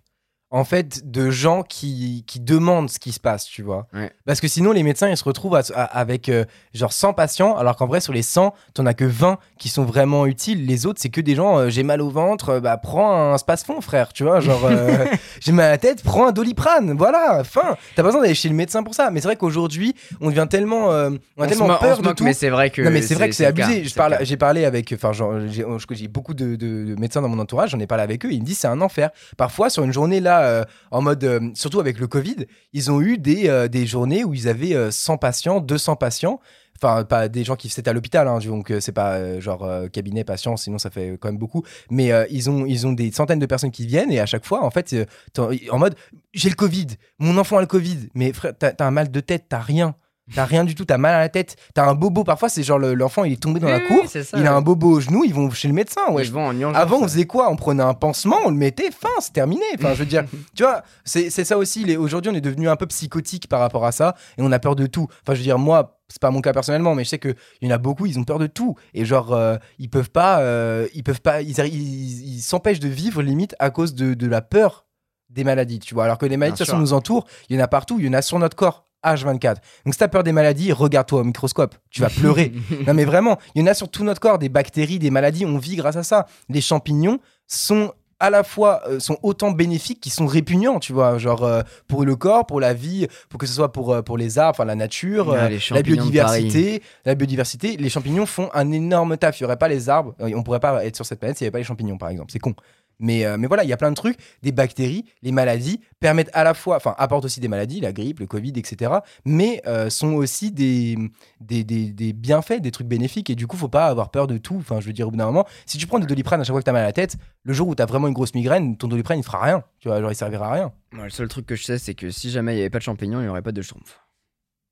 [0.53, 3.89] en fait, de gens qui, qui demandent ce qui se passe, tu vois.
[3.93, 4.13] Ouais.
[4.27, 7.57] Parce que sinon, les médecins, ils se retrouvent à- à- avec euh, genre 100 patients,
[7.57, 10.65] alors qu'en vrai, sur les 100, t'en as que 20 qui sont vraiment utiles.
[10.65, 13.39] Les autres, c'est que des gens, euh, j'ai mal au ventre, euh, bah prends un
[13.39, 14.39] space-fond, frère, tu vois.
[14.41, 14.61] Genre,
[15.41, 17.77] j'ai mal à la tête, prends un doliprane, voilà, fin.
[17.97, 19.11] T'as pas besoin d'aller chez le médecin pour ça.
[19.11, 22.25] Mais c'est vrai qu'aujourd'hui, on devient tellement, on a On tellement on peur de tout.
[22.25, 22.83] mais c'est vrai que.
[22.83, 23.83] Non mais c'est vrai que c'est abusé.
[23.97, 27.29] Parle, j'ai parlé avec, enfin, genre, j'ai je- j'ai beaucoup de, de- de médecins dans
[27.29, 27.71] mon entourage.
[27.71, 28.33] J'en ai parlé avec eux.
[28.33, 29.11] Ils me disent c'est un enfer.
[29.37, 33.01] Parfois sur une journée là, euh, en mode, euh, surtout avec le Covid, ils ont
[33.01, 36.41] eu des, euh, des journées où ils avaient euh, 100 patients, 200 patients.
[36.83, 40.59] Enfin, pas des gens qui c'était à l'hôpital, hein, donc c'est pas genre cabinet patient,
[40.59, 41.65] sinon ça fait quand même beaucoup.
[41.91, 44.63] Mais ils ont ils ont des centaines de personnes qui viennent et à chaque fois,
[44.63, 44.95] en fait,
[45.39, 45.95] en mode
[46.35, 46.89] j'ai le Covid,
[47.19, 49.95] mon enfant a le Covid, mais frère, t'as un mal de tête, t'as rien.
[50.35, 52.25] T'as rien du tout, t'as mal à la tête, t'as un bobo.
[52.25, 54.45] Parfois, c'est genre le- l'enfant, il est tombé dans la cour, oui, c'est ça, il
[54.47, 56.01] a un bobo au genou, ils vont chez le médecin.
[56.11, 56.25] Ouais.
[56.25, 57.49] Ils vont en urgence, Avant, on faisait quoi?
[57.49, 59.63] On prenait un pansement, on le mettait, fin, c'est terminé.
[59.79, 60.25] Enfin, je veux dire,
[60.57, 61.97] tu vois, c'est ça aussi.
[61.97, 64.75] Aujourd'hui, on est devenu un peu psychotique par rapport à ça et on a peur
[64.75, 65.07] de tout.
[65.23, 67.69] Enfin, je veux dire, moi, c'est pas mon cas personnellement, mais je sais qu'il y
[67.69, 68.75] en a beaucoup, ils ont peur de tout.
[68.95, 73.55] Et genre, euh, ils peuvent pas, euh, ils peuvent pas, ils s'empêchent de vivre limite
[73.61, 74.87] à cause de, de la peur
[75.31, 76.05] des maladies, tu vois.
[76.05, 78.07] Alors que les maladies, de toute façon, nous entourent, il y en a partout, il
[78.07, 78.86] y en a sur notre corps.
[79.05, 79.57] H24.
[79.85, 81.75] Donc si t'as peur des maladies, regarde-toi au microscope.
[81.91, 82.53] Tu vas pleurer.
[82.87, 85.47] non mais vraiment, il y en a sur tout notre corps, des bactéries, des maladies,
[85.47, 86.27] on vit grâce à ça.
[86.49, 91.19] Les champignons sont à la fois euh, sont autant bénéfiques qu'ils sont répugnants, tu vois,
[91.19, 94.17] genre euh, pour le corps, pour la vie, pour que ce soit pour, euh, pour
[94.17, 99.39] les arbres, enfin la nature, la biodiversité, la biodiversité, les champignons font un énorme taf.
[99.39, 101.49] Il n'y aurait pas les arbres, on pourrait pas être sur cette planète s'il n'y
[101.49, 102.33] avait pas les champignons, par exemple.
[102.33, 102.55] C'est con.
[102.99, 104.17] Mais, euh, mais voilà, il y a plein de trucs.
[104.43, 108.21] Des bactéries, les maladies permettent à la fois, enfin, apportent aussi des maladies, la grippe,
[108.21, 108.93] le Covid, etc.
[109.25, 110.97] Mais euh, sont aussi des,
[111.41, 113.29] des, des, des bienfaits, des trucs bénéfiques.
[113.31, 114.57] Et du coup, faut pas avoir peur de tout.
[114.59, 116.53] Enfin, je veux dire, au bout d'un moment, si tu prends du doliprane à chaque
[116.55, 118.15] fois que tu as mal à la tête, le jour où tu as vraiment une
[118.15, 119.63] grosse migraine, ton doliprane, il fera rien.
[119.81, 120.73] Tu vois, genre, il servira à rien.
[120.93, 122.85] Le seul truc que je sais, c'est que si jamais il n'y avait pas de
[122.85, 124.01] champignons, il n'y aurait pas de schtroumpf.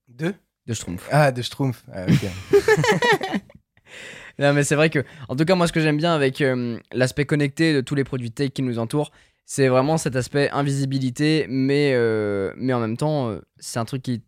[0.09, 0.35] Deux
[0.67, 1.07] De schtroumpf.
[1.11, 1.83] Ah, de Schtroumpf.
[1.93, 2.61] Ah, ok.
[4.39, 6.79] Non, mais c'est vrai que, en tout cas, moi, ce que j'aime bien avec euh,
[6.93, 9.11] l'aspect connecté de tous les produits tech qui nous entourent,
[9.47, 14.03] c'est vraiment cet aspect invisibilité, mais, euh, mais en même temps, euh, c'est un truc
[14.03, 14.23] qui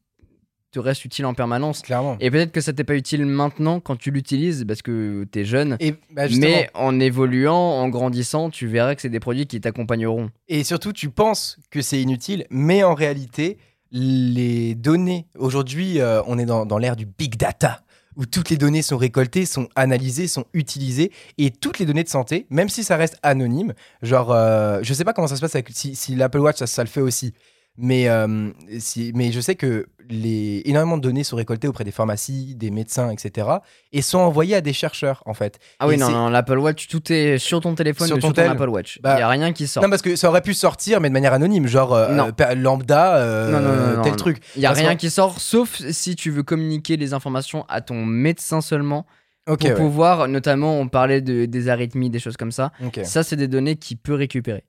[0.73, 1.81] te reste utile en permanence.
[1.81, 2.17] Clairement.
[2.21, 5.77] Et peut-être que ça t'est pas utile maintenant quand tu l'utilises parce que t'es jeune.
[5.81, 10.31] Et, bah, Mais en évoluant, en grandissant, tu verras que c'est des produits qui t'accompagneront.
[10.49, 13.57] Et surtout, tu penses que c'est inutile, mais en réalité,
[13.91, 17.81] les données, aujourd'hui, euh, on est dans, dans l'ère du big data,
[18.17, 22.09] où toutes les données sont récoltées, sont analysées, sont utilisées, et toutes les données de
[22.09, 25.55] santé, même si ça reste anonyme, genre, euh, je sais pas comment ça se passe
[25.55, 27.35] avec, si, l'Apple Watch, ça le fait aussi,
[27.79, 31.91] mais, euh, si, mais je sais que les, énormément de données sont récoltées auprès des
[31.91, 33.49] pharmacies, des médecins, etc.,
[33.93, 35.59] et sont envoyées à des chercheurs, en fait.
[35.81, 38.33] Ah oui, Et non, non, l'Apple Watch, tout est sur ton téléphone Sur ton sur
[38.35, 38.49] ton.
[38.51, 38.97] Apple Watch.
[38.97, 39.83] Il Bah, y a rien qui sort.
[39.83, 42.09] Non, parce que ça aurait pu sortir, mais de manière anonyme, genre euh,
[42.41, 44.39] euh, lambda, euh, Non, non, tel truc.
[44.55, 47.81] Il y a parce rien qui sort, sauf si tu veux communiquer les informations à
[47.81, 49.07] ton médecin seulement
[49.45, 49.75] pour ouais.
[49.75, 52.73] pouvoir, notamment, on parlait de, des arythmies, des choses comme ça.
[53.03, 54.65] Ça, c'est des données qu'il peut récupérer.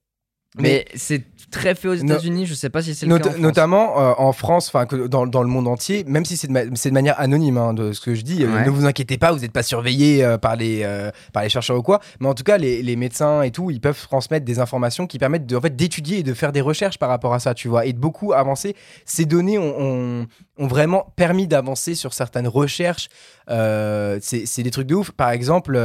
[0.56, 2.46] Mais- Mais, c'est très fait aux No- États-Unis.
[2.46, 5.26] Je sais pas si c'est le Not- cas en notamment euh, en France, enfin dans,
[5.28, 7.92] dans le monde entier, même si c'est de, ma- c'est de manière anonyme hein, de
[7.94, 10.56] ce que je dis, euh, ne vous inquiétez pas, vous n'êtes pas surveillé euh, par,
[10.56, 10.86] les,
[11.34, 13.80] par les chercheurs ou quoi, mais en tout cas les, les médecins et tout, ils
[13.82, 16.98] peuvent transmettre des informations qui permettent de, en fait, d'étudier et de faire des recherches
[16.98, 18.76] par rapport à ça, tu vois, et de beaucoup avancer.
[19.06, 20.28] Ces données ont, ont-
[20.60, 23.10] ont vraiment permis d'avancer sur certaines recherches.
[23.48, 25.12] C'est des trucs de ouf.
[25.12, 25.78] Par exemple,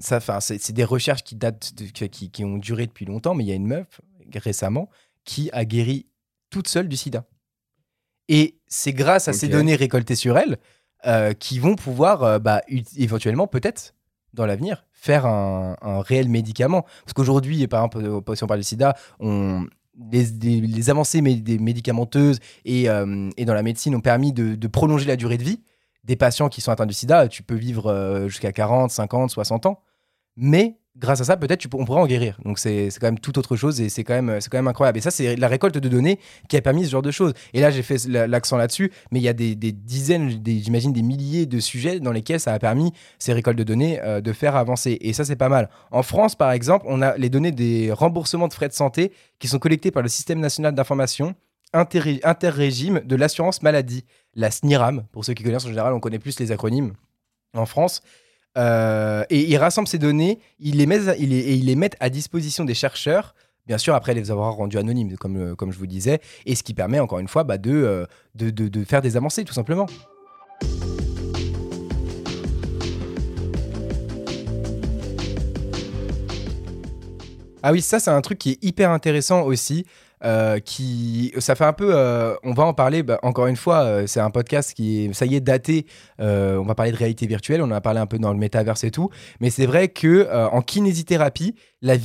[0.00, 3.44] ça, c'est c'est des recherches qui datent, de- qui, qui ont duré depuis longtemps, mais
[3.44, 3.86] il y a une meuf
[4.38, 4.88] récemment
[5.24, 6.06] qui a guéri
[6.50, 7.24] toute seule du sida.
[8.28, 10.58] Et c'est grâce à ces données récoltées sur elle
[11.06, 12.62] euh, qui vont pouvoir euh, bah,
[12.96, 13.94] éventuellement, peut-être,
[14.32, 16.82] dans l'avenir, faire un, un réel médicament.
[17.04, 17.98] Parce qu'aujourd'hui, par exemple,
[18.30, 19.66] euh, si on parle du sida, on,
[20.10, 24.54] les, les- les avancées des médicamenteuses et, euh, et dans la médecine ont permis de,
[24.54, 25.60] de prolonger la durée de vie
[26.04, 27.28] des patients qui sont atteints du sida.
[27.28, 29.80] Tu peux vivre jusqu'à 40, 50, 60 ans.
[30.36, 32.38] Mais grâce à ça, peut-être on pourrait en guérir.
[32.44, 34.98] Donc c'est quand même tout autre chose et c'est quand, même- quand même incroyable.
[34.98, 36.18] Et ça, c'est la récolte de données
[36.48, 37.32] qui a permis ce genre de choses.
[37.54, 41.02] Et là, j'ai fait la- l'accent là-dessus, mais il y a des, dizaines, j'imagine des
[41.02, 44.56] milliers de sujets dans lesquels ça a permis ces récoltes de données euh, de faire
[44.56, 44.98] avancer.
[45.00, 45.70] Et ça, c'est pas mal.
[45.90, 49.48] En France, par exemple, on a les données des remboursements de frais de santé qui
[49.48, 51.34] sont collectés par le Système national d'information
[51.72, 55.04] inter- interrégime de l'assurance maladie, la SNIRAM.
[55.12, 56.92] Pour ceux qui connaissent en général, on connaît plus les acronymes
[57.54, 58.02] en France.
[58.58, 61.96] Euh, et ils rassemblent ces données, ils les, mettent, ils les- et ils les mettent
[62.00, 63.34] à disposition des chercheurs,
[63.66, 66.62] bien sûr après les avoir rendus anonymes, comme, euh, comme je vous disais, et ce
[66.62, 69.86] qui permet encore une fois bah, euh, de, de- de faire des avancées tout simplement.
[77.62, 79.86] Ah oui, ça c'est un truc qui est hyper intéressant aussi.
[80.24, 83.02] Euh, qui, ça fait un peu, euh, on va en parler.
[83.02, 85.86] bah, encore une fois, euh, c'est un podcast qui, est, ça y est, daté.
[86.18, 87.60] on va parler de réalité virtuelle.
[87.62, 89.10] On en a parlé un peu dans le métaverse et tout.
[89.40, 91.96] Mais c'est vrai que en kinésithérapie, la,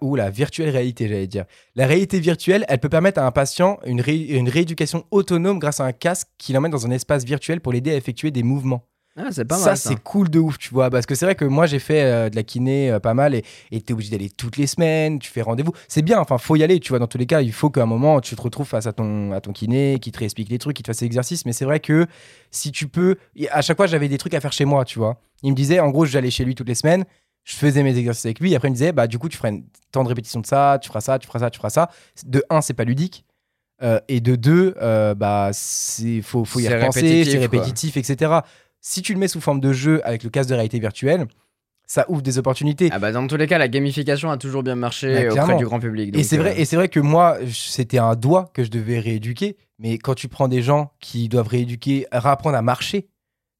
[0.00, 1.44] ou la virtuelle réalité, j'allais dire,
[1.76, 5.84] la réalité virtuelle, elle peut permettre à un patient une, une rééducation autonome grâce à
[5.84, 8.84] un casque qui l'emmène dans un espace virtuel pour l'aider à effectuer des mouvements
[9.16, 9.76] Ah, c'est pas ça, mal.
[9.76, 10.88] Ça, c'est cool de ouf, tu vois.
[10.88, 13.34] Parce que c'est vrai que moi, j'ai fait euh, de la kiné euh, pas mal
[13.34, 15.72] et t'es obligé d'aller toutes les semaines, tu fais rendez-vous.
[15.86, 16.98] C'est bien, enfin, faut y aller, tu vois.
[16.98, 19.32] Dans tous les cas, il faut qu'à un moment, tu te retrouves face à ton,
[19.32, 21.44] à ton kiné, qui te réexplique les trucs, qui te fasse l'exercice.
[21.44, 22.06] Mais c'est vrai que
[22.50, 23.16] si tu peux.
[23.50, 25.20] À chaque fois, j'avais des trucs à faire chez moi, tu vois.
[25.42, 27.04] Il me disait, en gros, j'allais chez lui toutes les semaines.
[27.44, 28.52] Je faisais mes exercices avec lui.
[28.52, 30.46] Et après, il me disait, bah, du coup, tu feras une temps de répétition de
[30.46, 31.90] ça, tu feras ça, tu feras ça, tu feras ça.
[32.24, 33.26] De un, c'est pas ludique.
[33.82, 37.40] Euh, et de deux, euh, bah, c'est faut, faut y C'est repenser, répétitif, c'est quoi.
[37.40, 38.32] répétitif, etc.
[38.84, 41.26] Si tu le mets sous forme de jeu avec le casque de réalité virtuelle,
[41.86, 42.88] ça ouvre des opportunités.
[42.92, 45.64] Ah bah dans tous les cas, la gamification a toujours bien marché Bah, auprès du
[45.64, 46.16] grand public.
[46.16, 48.98] et c'est vrai, euh, et c'est vrai que moi, c'était un doigt que je devais
[48.98, 49.56] rééduquer.
[49.78, 53.08] Mais quand tu prends des gens qui doivent rééduquer, réapprendre à marcher,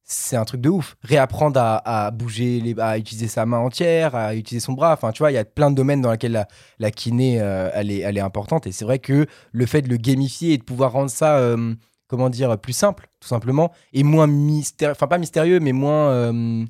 [0.04, 0.96] c'est un truc de ouf.
[1.02, 4.92] Réapprendre à, à bouger, les, à utiliser sa main entière, à utiliser son bras.
[4.92, 6.48] Enfin, tu vois, il y a plein de domaines dans lesquels la,
[6.78, 8.66] la kiné, euh, elle, est, elle est importante.
[8.66, 11.74] Et c'est vrai que le fait de le gamifier et de pouvoir rendre ça, euh,
[12.12, 16.64] comment dire, plus simple, tout simplement, et moins mystérieux, enfin pas mystérieux, mais moins, euh,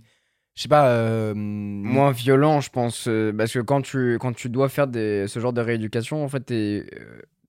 [0.54, 0.86] je sais pas.
[0.90, 3.08] euh, moins violent, je pense.
[3.08, 6.40] euh, parce que quand tu, quand tu dois faire ce genre de rééducation, en fait,
[6.40, 6.86] t'es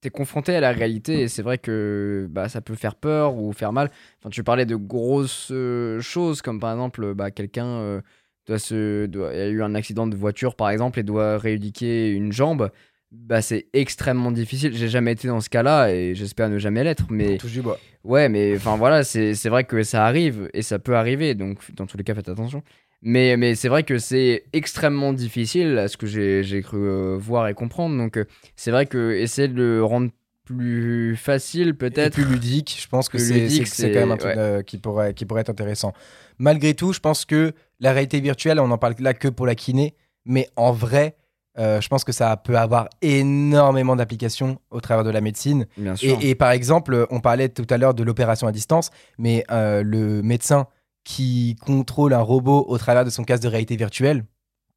[0.03, 3.53] es confronté à la réalité et c'est vrai que bah, ça peut faire peur ou
[3.53, 3.89] faire mal.
[4.19, 5.53] Enfin, tu parlais de grosses
[6.01, 8.01] choses, comme par exemple, bah, quelqu'un
[8.47, 12.33] doit se, doit, a eu un accident de voiture, par exemple, et doit rééduquer une
[12.33, 12.69] jambe.
[13.13, 14.75] Bah, c'est extrêmement difficile.
[14.75, 17.05] J'ai jamais été dans ce cas-là et j'espère ne jamais l'être.
[17.09, 17.79] Mais touche du bois.
[18.03, 21.59] Ouais, mais enfin voilà, c'est c'est vrai que ça arrive et ça peut arriver, donc
[21.75, 22.63] dans tous les cas, faites attention.
[23.03, 27.17] Mais, mais c'est vrai que c'est extrêmement difficile à ce que j'ai j'ai cru euh,
[27.19, 27.97] voir et comprendre.
[27.97, 30.09] Donc euh, c'est vrai que essayer de le rendre
[30.43, 32.13] plus facile, peut-être.
[32.13, 35.41] plus ludique, je pense que c'est quand même un truc euh, qui, pourrait, qui pourrait
[35.41, 35.93] être intéressant.
[36.37, 39.55] Malgré tout, je pense que la réalité virtuelle, on en parle là que pour la
[39.55, 39.95] kiné,
[40.25, 41.15] mais en vrai,
[41.59, 45.65] euh, je pense que ça peut avoir énormément d'applications au travers de la médecine.
[45.77, 46.17] Bien sûr.
[46.21, 49.83] Et, et par exemple, on parlait tout à l'heure de l'opération à distance, mais euh,
[49.83, 50.67] le médecin
[51.03, 54.25] qui contrôle un robot au travers de son casque de réalité virtuelle,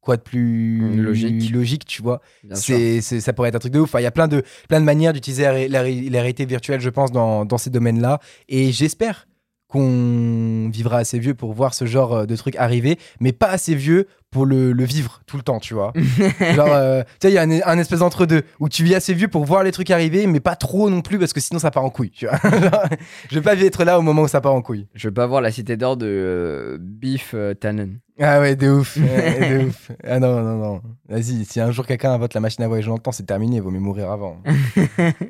[0.01, 1.51] quoi de plus Logique.
[1.51, 2.21] logique tu vois?
[2.53, 3.89] C'est, ça pourrait être un truc de ouf.
[3.89, 6.19] Enfin, Il y a plein de, plein de manières d'utiliser la, ré- la ré- la
[6.19, 8.19] réalité virtuelle, je pense, dans, dans ces domaines-là.
[8.49, 9.27] Et j'espère
[9.67, 13.75] qu'on vivra assez vieux pour voir ce genre euh, de truc arriver, mais pas assez
[13.75, 15.93] vieux pour le, le vivre tout le temps, tu vois.
[16.55, 19.13] genre, euh, tu sais, il y a un, un espèce d'entre-deux où tu vis assez
[19.13, 21.71] vieux pour voir les trucs arriver, mais pas trop non plus parce que sinon ça
[21.71, 22.39] part en couille, tu vois.
[23.29, 24.87] Je vais pas être là au moment où ça part en couille.
[24.93, 27.99] Je veux pas voir la cité d'or de euh, Beef euh, Tannen.
[28.19, 28.97] Ah ouais, de ouf.
[28.97, 29.91] de ouf.
[30.03, 30.81] Ah non, non, non.
[31.07, 33.57] Vas-y, si un jour quelqu'un invente la machine à voyager dans le temps, c'est terminé,
[33.57, 34.41] il vaut mieux mourir avant.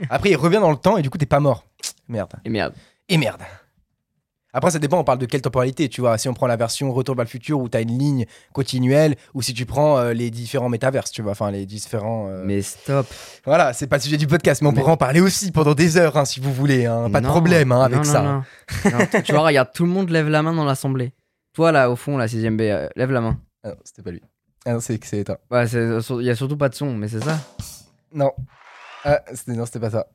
[0.09, 1.65] Après, il revient dans le temps et du coup, t'es pas mort.
[2.07, 2.33] Merde.
[2.45, 2.73] Et merde.
[3.09, 3.41] Et merde.
[4.57, 6.17] Après, ça dépend, on parle de quelle temporalité, tu vois.
[6.17, 9.43] Si on prend la version Retour vers le futur où t'as une ligne continuelle, ou
[9.43, 12.27] si tu prends euh, les différents métaverses, tu vois, enfin les différents.
[12.27, 13.05] euh, Mais stop.
[13.45, 15.75] Voilà, c'est pas le sujet du podcast, mais on Mais- pourra en parler aussi pendant
[15.75, 16.87] des heures, hein, si vous voulez.
[16.87, 17.07] hein.
[17.11, 18.21] Pas de Non, problème hein, avec non, ça.
[18.23, 18.43] non,
[18.85, 18.97] non.
[18.97, 21.13] Non, tu vois, regarde, tout le monde lève la main dans l'assemblée.
[21.53, 23.39] Toi là, au fond, la 6ème B, euh, lève la main.
[23.63, 24.21] Ah non, c'était pas lui.
[24.65, 25.37] Ah non, c'est c'est toi.
[25.51, 27.37] Ouais, c'est- il y a surtout pas de son, mais c'est ça.
[28.11, 28.31] Non.
[29.05, 30.07] Ah, c'était non, c'était pas ça.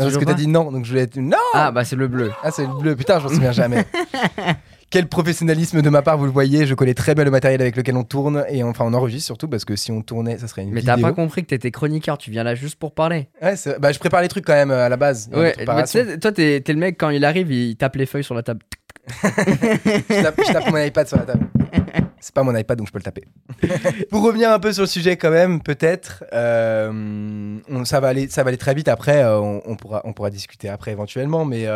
[0.00, 1.16] Non, parce que t'as dit non, donc je voulais être.
[1.16, 2.32] Non Ah, bah c'est le bleu.
[2.42, 2.96] Ah, c'est le bleu.
[2.96, 3.84] Putain, je m'en souviens jamais.
[4.90, 6.66] Quel professionnalisme de ma part, vous le voyez.
[6.66, 9.46] Je connais très bien le matériel avec lequel on tourne et enfin on enregistre surtout
[9.46, 12.18] parce que si on tournait, ça serait une Mais t'as pas compris que t'étais chroniqueur,
[12.18, 13.28] tu viens là juste pour parler.
[13.40, 15.28] Ouais, c'est- bah, je prépare les trucs quand même euh, à la base.
[15.30, 16.04] Il y a une Ouais, mais tu préparation.
[16.04, 18.42] sais, toi t'es t'es le mec quand il arrive, il tape les feuilles sur la
[18.42, 18.62] table.
[19.22, 21.46] je, tape, je tape mon iPad sur la table.
[22.20, 23.24] C'est pas mon iPad donc je peux le taper.
[24.10, 28.28] Pour revenir un peu sur le sujet quand même, peut-être, euh, on- ça, va aller,
[28.28, 31.44] ça va aller très vite après, euh, on, on pourra, on pourra discuter après éventuellement,
[31.44, 31.66] mais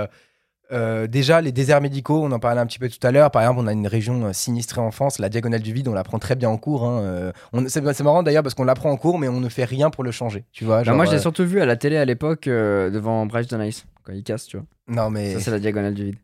[0.73, 3.43] euh, déjà les déserts médicaux, on en parlait un petit peu tout à l'heure, par
[3.43, 6.37] exemple on a une région sinistrée en France, la diagonale du vide, on l'apprend très
[6.37, 6.85] bien en cours.
[6.85, 7.33] hein,
[7.69, 10.11] c'est marrant d'ailleurs parce qu'on l'apprend en cours mais on ne fait rien pour le
[10.11, 10.79] changer, tu vois.
[10.79, 13.51] Bah, genre, moi je l'ai euh, surtout vu à la télé à l'époque devant Bryce
[13.53, 14.67] Nice, quand il casse, tu vois.
[14.89, 15.35] Non mais...
[15.35, 16.17] Ça c'est la diagonale du vide.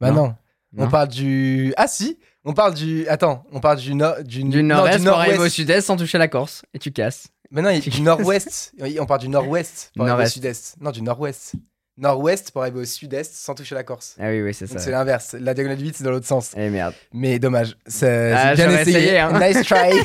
[0.00, 0.34] bah non.
[0.72, 0.84] non.
[0.84, 1.72] On parle du...
[1.76, 3.06] Ah si On parle du...
[3.08, 4.42] Attends, on parle du, no- du...
[4.44, 7.28] Du nord-est pour arriver au sud-est sans toucher la Corse, et tu casses.
[7.50, 8.72] Mais non, il y a du nord-ouest.
[8.98, 10.76] On parle du nord-ouest pour arriver au sud-est.
[10.80, 11.52] Non, du nord-ouest.
[11.98, 14.16] Nord-ouest pour arriver au sud-est sans toucher la Corse.
[14.18, 14.78] Ah oui, oui, c'est ça.
[14.78, 15.36] c'est l'inverse.
[15.38, 16.52] La diagonale du vide, c'est dans l'autre sens.
[16.56, 16.94] Eh merde.
[17.12, 17.76] Mais dommage.
[17.86, 18.96] C'est Ah, bien essayé.
[18.98, 19.38] essayé, hein.
[19.52, 19.90] Nice try.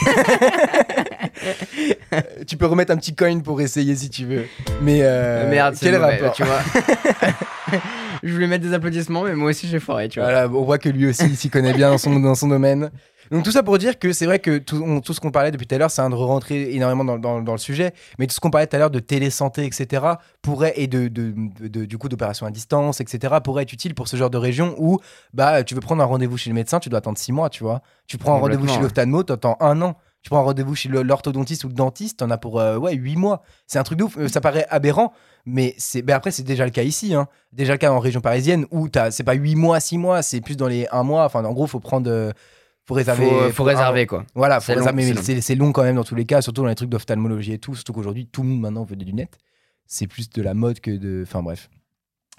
[2.48, 4.46] Tu peux remettre un petit coin pour essayer si tu veux.
[4.82, 6.62] Mais euh, merde, c'est quel mauvais, rapport tu vois.
[8.28, 10.30] Je voulais mettre des applaudissements, mais moi aussi j'ai foiré, tu vois.
[10.30, 12.90] Voilà, on voit que lui aussi il s'y connaît bien dans son, dans son domaine.
[13.32, 15.50] Donc tout ça pour dire que c'est vrai que tout, on- tout ce qu'on parlait
[15.50, 18.28] depuis tout à l'heure, c'est un de rentrer énormément dans, dans- dans le sujet, mais
[18.28, 20.04] tout ce qu'on parlait tout à l'heure de télésanté, etc.,
[20.44, 21.34] pourrait, et de, de-
[21.68, 24.76] de- du coup d'opération à distance, etc., pourrait être utile pour ce genre de région
[24.78, 25.00] où
[25.34, 27.64] bah, tu veux prendre un rendez-vous chez le médecin, tu dois attendre six mois, tu
[27.64, 27.82] vois.
[28.08, 29.96] Tu prends un rendez-vous chez l'ophtalmo, tu attends un an.
[30.26, 33.16] Tu prends un rendez-vous chez l'orthodontiste ou le dentiste, t'en as pour euh, ouais, 8
[33.16, 33.44] mois.
[33.68, 34.18] C'est un truc de ouf.
[34.18, 35.14] Euh, Ça paraît aberrant,
[35.46, 37.14] mais c'est ben après, c'est déjà le cas ici.
[37.14, 37.28] Hein.
[37.52, 40.58] Déjà le cas en région parisienne où c'est pas 8 mois, 6 mois, c'est plus
[40.58, 41.26] dans les 1 mois.
[41.26, 42.10] Enfin, en gros, faut prendre.
[42.10, 42.32] euh,
[42.88, 43.30] faut réserver.
[43.30, 44.26] faut, faut réserver quoi.
[44.34, 45.22] Voilà, faut C'est long, réserver, mais c'est long.
[45.24, 47.60] c'est c'est long quand même dans tous les cas, surtout dans les trucs d'ophtalmologie et
[47.60, 47.76] tout.
[47.76, 49.38] Surtout qu'aujourd'hui, tout le monde maintenant veut des lunettes.
[49.86, 51.22] C'est plus de la mode que de.
[51.28, 51.70] Enfin, bref.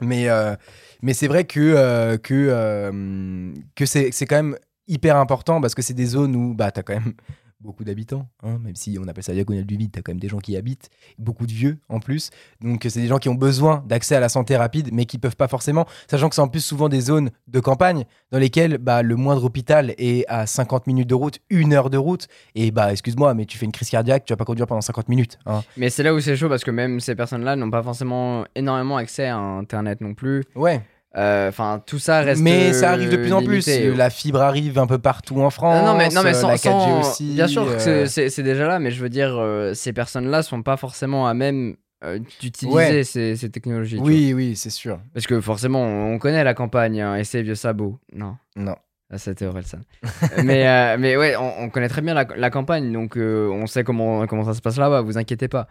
[0.03, 0.57] Mais, euh,
[1.03, 4.57] mais c'est vrai que, euh, que, euh, que c'est c'est quand même
[4.89, 7.15] hyper important parce que c'est des zones où bah, tu as quand même
[7.61, 10.21] beaucoup d'habitants, hein, même si on appelle ça diagonale du vide, tu as quand même
[10.21, 12.31] des gens qui y habitent, beaucoup de vieux en plus.
[12.61, 15.37] Donc c'est des gens qui ont besoin d'accès à la santé rapide, mais qui peuvent
[15.37, 19.03] pas forcément, sachant que c'est en plus souvent des zones de campagne dans lesquelles bah,
[19.03, 22.93] le moindre hôpital est à 50 minutes de route, une heure de route, et bah
[22.93, 25.39] excuse-moi, mais tu fais une crise cardiaque, tu vas pas conduire pendant 50 minutes.
[25.47, 25.63] hein.
[25.77, 28.97] Mais c'est là où c'est chaud parce que même ces personnes-là n'ont pas forcément énormément
[28.97, 30.45] accès à Internet non plus.
[30.55, 30.83] Ouais.
[31.17, 32.43] Euh, Enfin, tout ça reste.
[32.43, 33.67] Mais ça arrive de plus en plus.
[33.97, 35.81] La fibre arrive un peu partout en France.
[35.83, 37.33] Non, non, mais, non, mais euh, sans, la 4G sans- aussi.
[37.35, 40.63] Bien sûr que euh, c'est- déjà là, mais je veux dire, euh, ces personnes-là sont
[40.63, 43.05] pas forcément à même euh, d'utiliser Ouais.
[43.05, 43.99] ces, ces technologies.
[43.99, 44.99] Oui, oui, c'est sûr.
[45.15, 47.99] Parce que forcément, on connaît la campagne hein, et ses vieux sabots.
[48.13, 48.37] Non.
[48.55, 48.77] Non.
[49.11, 49.79] Ah, c'était Orelsan.
[50.45, 53.67] mais, euh, mais ouais, on, on connaît très bien la, la campagne, donc euh, on
[53.69, 55.69] sait comment, comment ça se passe là-bas, vous inquiétez pas.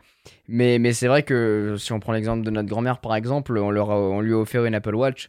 [0.48, 3.72] Mais, mais c'est vrai que si on prend l'exemple de notre grand-mère, par exemple, on,
[3.72, 5.28] leur a- on lui a offert une Apple Watch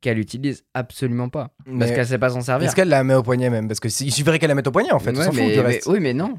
[0.00, 1.50] qu'elle utilise absolument pas.
[1.78, 2.68] Parce qu'elle sait pas s'en servir.
[2.68, 3.66] Est-ce qu'elle la met au poignet même?
[3.66, 5.80] Parce que si- il suffirait qu'elle la mette au poignet en fait, Ouais, mais- mais-
[5.88, 6.38] oui, mais non.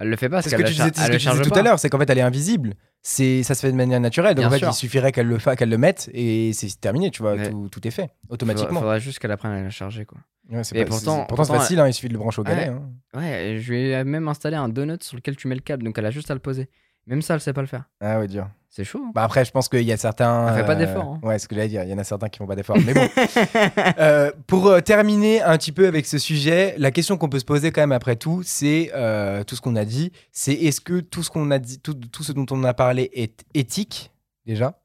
[0.00, 1.62] Elle le fait pas C'est ce que tu disais, ce que tu disais tout à
[1.62, 2.74] l'heure, c'est qu'en fait elle est invisible.
[3.02, 4.34] C'est, ça se fait de manière naturelle.
[4.34, 4.68] Donc Bien en fait, sûr.
[4.70, 7.86] il suffirait qu'elle le fasse, qu'elle le mette et c'est terminé, tu vois, tout, tout
[7.86, 8.80] est fait automatiquement.
[8.80, 10.18] Faudra juste qu'elle apprenne à la charger, quoi.
[10.50, 12.40] Ouais, Et pas- pourtant- c'est- pourtant, c'est pourtant, facile, hein, il suffit de le brancher
[12.40, 12.70] au galet.
[12.70, 12.74] Ouais.
[12.74, 13.18] hein.
[13.18, 15.96] Ouais, je lui ai même installé un donut sur lequel tu mets le câble, donc
[15.96, 16.68] elle a juste à le poser.
[17.06, 17.84] Même ça, elle sait pas le faire.
[18.00, 18.48] Ah ouais, dur.
[18.68, 19.02] C'est chaud.
[19.04, 19.10] hein.
[19.14, 20.46] Bah après, je pense qu'il y a certains.
[20.48, 21.20] Elle fait pas euh, d'efforts, hein.
[21.24, 21.82] Ouais, ce que j'allais dire.
[21.82, 22.76] Il y en a certains qui font pas d'efforts.
[22.86, 23.08] Mais bon.
[23.98, 27.44] Euh, pour euh, terminer un petit peu avec ce sujet, la question qu'on peut se
[27.44, 30.12] poser quand même après tout, c'est euh, tout ce qu'on a dit.
[30.32, 33.10] C'est est-ce que tout ce qu'on a dit, tout, tout ce dont on a parlé
[33.12, 34.12] est éthique
[34.46, 34.80] déjà,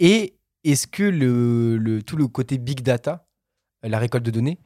[0.00, 3.26] et est-ce que le, le- tout le côté big data,
[3.82, 4.58] la récolte de données,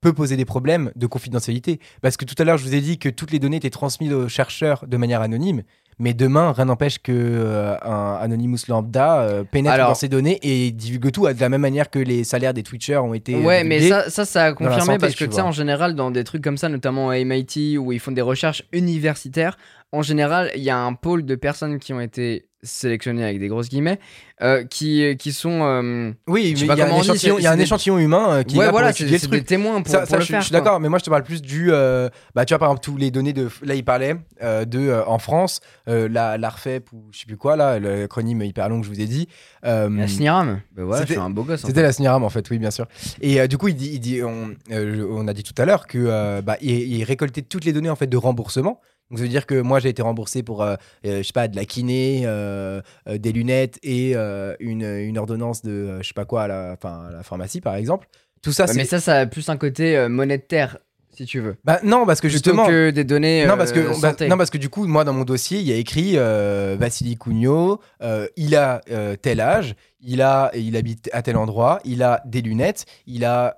[0.00, 1.80] peut poser des problèmes de confidentialité?
[2.02, 4.12] Parce que tout à l'heure, je vous ai dit que toutes les données étaient transmises
[4.12, 5.62] aux chercheurs de manière anonyme.
[6.00, 10.38] Mais demain, rien n'empêche que euh, un Anonymous lambda euh, pénètre Alors- dans ces données
[10.42, 13.34] et divulgue tout de la même manière que les salaires des Twitchers ont été.
[13.34, 16.10] Ouais, mais ça, ça, ça a confirmé santé, parce que tu sais, en général, dans
[16.12, 19.56] des trucs comme ça, notamment à MIT, où ils font des recherches universitaires,
[19.92, 23.46] en général, il y a un pôle de personnes qui ont été sélectionnées avec des
[23.46, 24.00] grosses guillemets,
[24.42, 25.60] euh, qui, qui sont.
[25.62, 27.98] euh, Oui, mais il y a un dit, échantillon, il y a un des- échantillon
[27.98, 30.08] humain euh, qui est ouais, là voilà, pour c'est c'est des témoins pour, Ça, pour
[30.08, 30.40] ça, le je, suis- faire.
[30.40, 30.60] je suis quoi.
[30.62, 31.68] d'accord, mais moi je te parle plus du.
[31.70, 33.48] bah, tu vois, par exemple, tous les données de.
[33.62, 35.02] Là, il parlait de.
[35.06, 38.90] en France, la, l'ARFEP ou je sais plus quoi, là, l'acronyme hyper long que je
[38.90, 39.28] vous ai dit.
[39.62, 41.62] La SNIRAM Bah ouais, je C'était- suis un beau gosse.
[41.64, 42.86] en C'était la SNIRAM en fait, oui, bien sûr.
[43.20, 46.56] Et du coup, il dit, il dit, on, a dit tout à l'heure que bah,
[46.60, 48.80] il, il récoltait toutes les données en fait de remboursement.
[49.10, 51.48] Donc ça veut dire que moi j'ai été remboursé pour, euh, euh, je sais pas,
[51.48, 54.14] de la kiné, euh, des lunettes et
[54.60, 57.74] une, une ordonnance de, je sais pas quoi, à la, enfin, à la pharmacie par
[57.76, 58.08] exemple.
[58.42, 58.76] Tout ça, Ouais, c'est.
[58.76, 60.78] mais ça, ça a plus un côté monétaire,
[61.18, 61.56] si tu veux.
[61.64, 62.66] Bah, non, parce que Plutôt justement.
[62.66, 63.44] que des données.
[63.46, 65.66] Non parce, que, euh, bah, non, parce que du coup, moi, dans mon dossier, il
[65.66, 68.80] y a écrit euh, Vassili Cugno, euh, il a
[69.20, 73.54] tel âge, il, a, il habite à tel endroit, il a des lunettes, il a,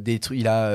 [0.00, 0.72] des trucs, il a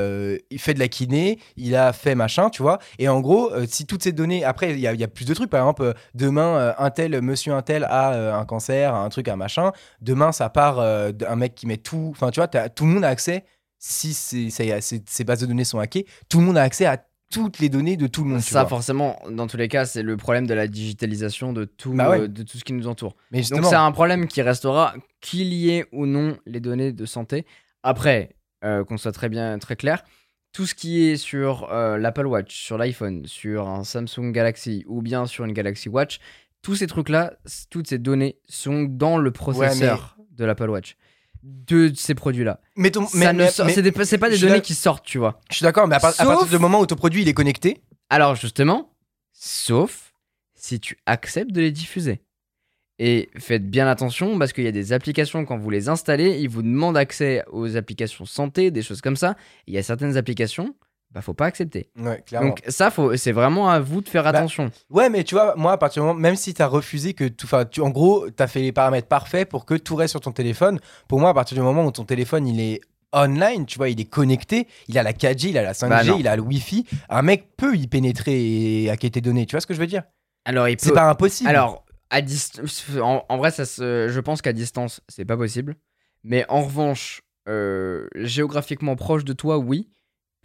[0.51, 2.77] il fait de la kiné, il a fait machin, tu vois.
[2.99, 4.43] Et en gros, si toutes ces données.
[4.43, 5.49] Après, il y a, il y a plus de trucs.
[5.49, 9.71] Par exemple, demain, un tel, monsieur un tel a un cancer, un truc, un machin.
[10.01, 10.77] Demain, ça part
[11.13, 12.09] d'un mec qui met tout.
[12.11, 13.43] Enfin, tu vois, tout le monde a accès.
[13.80, 17.69] Si ces bases de données sont hackées, tout le monde a accès à toutes les
[17.69, 18.39] données de tout le monde.
[18.41, 22.09] Ça, forcément, dans tous les cas, c'est le problème de la digitalisation de tout, Bah
[22.09, 22.21] ouais.
[22.21, 23.15] euh, de tout ce qui nous entoure.
[23.32, 27.05] Mais Donc, c'est un problème qui restera qu'il y ait ou non les données de
[27.05, 27.45] santé.
[27.84, 30.03] Après, euh, qu'on soit très bien, très clair,
[30.53, 35.01] tout ce qui est sur euh, l'Apple Watch, sur l'iPhone, sur un Samsung Galaxy ou
[35.01, 36.19] bien sur une Galaxy Watch,
[36.61, 37.34] tous ces trucs-là,
[37.69, 40.95] toutes ces données sont dans le processeur de l'Apple Watch.
[41.43, 42.59] De ces produits-là.
[43.13, 43.73] mais, ne mais- sort- mais-
[44.05, 45.39] c'est pas des données qui sortent, tu vois.
[45.49, 47.27] je suis d'accord, mais à, par- à Sauf- partir du moment où ton produit il
[47.29, 48.91] est connecté, Alors justement,
[49.33, 50.13] sauf
[50.55, 52.21] si tu acceptes de les diffuser.
[52.99, 56.49] Et faites bien attention parce qu'il y a des applications, quand vous les installez, ils
[56.49, 59.35] vous demandent accès aux applications santé, des choses comme ça.
[59.67, 60.73] Il y a certaines applications,
[61.18, 61.89] bah faut pas accepter.
[61.99, 62.49] ouais, clairement.
[62.49, 64.70] Donc ça, c'est vraiment à vous de faire Bah, attention.
[64.91, 67.28] ouais, mais tu vois, moi, à partir du moment, même si tu as refusé que
[67.28, 70.22] tout, enfin, en gros, tu as fait les paramètres parfaits pour que tout reste sur
[70.22, 70.80] ton téléphone.
[71.07, 72.82] Pour moi, à partir du moment où ton téléphone il est
[73.13, 76.03] online, tu vois, il est connecté, il a la 4G, il a la 5G, Bah
[76.20, 79.47] il a le Wi-Fi, un mec peut y pénétrer et hacker tes données.
[79.47, 80.03] Tu vois ce que je veux dire?
[80.45, 81.49] Alors il C'est peut- pas impossible.
[81.49, 85.76] Alors, à distance, en, en vrai, ça se- je pense qu'à distance, c'est pas possible.
[86.24, 89.89] Mais en revanche, euh, géographiquement proche de toi, oui.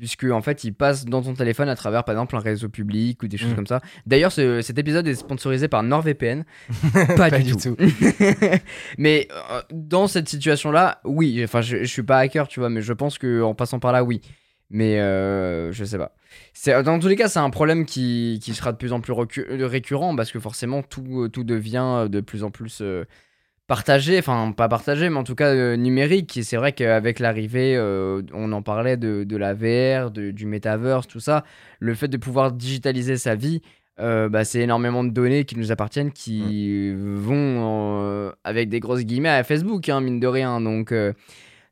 [0.03, 3.23] Puisque en fait, il passe dans ton téléphone à travers, par exemple, un réseau public
[3.23, 3.55] ou des choses Mm.
[3.55, 3.81] comme ça.
[4.05, 6.43] D'ailleurs, ce- cet épisode est sponsorisé par NordVPN.
[7.17, 7.77] Pas, du, tout.
[8.99, 11.41] mais euh, dans cette situation-là, oui.
[11.45, 13.93] Enfin, je, je suis pas hacker, tu vois, mais je pense que en passant par
[13.93, 14.21] là, oui.
[14.71, 16.15] Mais euh, je sais pas.
[16.53, 19.13] C'est- Dans tous les cas, c'est un problème qui, qui sera de plus en plus
[19.13, 23.05] recu- récurrent parce que forcément, tout, tout devient de plus en plus euh,
[23.67, 24.19] partagé.
[24.19, 26.37] Enfin, pas partagé, mais en tout cas euh, numérique.
[26.37, 30.47] Et c'est vrai qu'avec l'arrivée, euh, on en parlait de, de la VR, de- du
[30.47, 31.45] metaverse, tout ça.
[31.81, 33.63] Le fait de pouvoir digitaliser sa vie,
[34.01, 39.05] euh, bah, c'est énormément de données qui nous appartiennent qui vont euh, avec des grosses
[39.05, 40.61] guillemets à Facebook, hein, mine de rien.
[40.61, 40.93] Donc.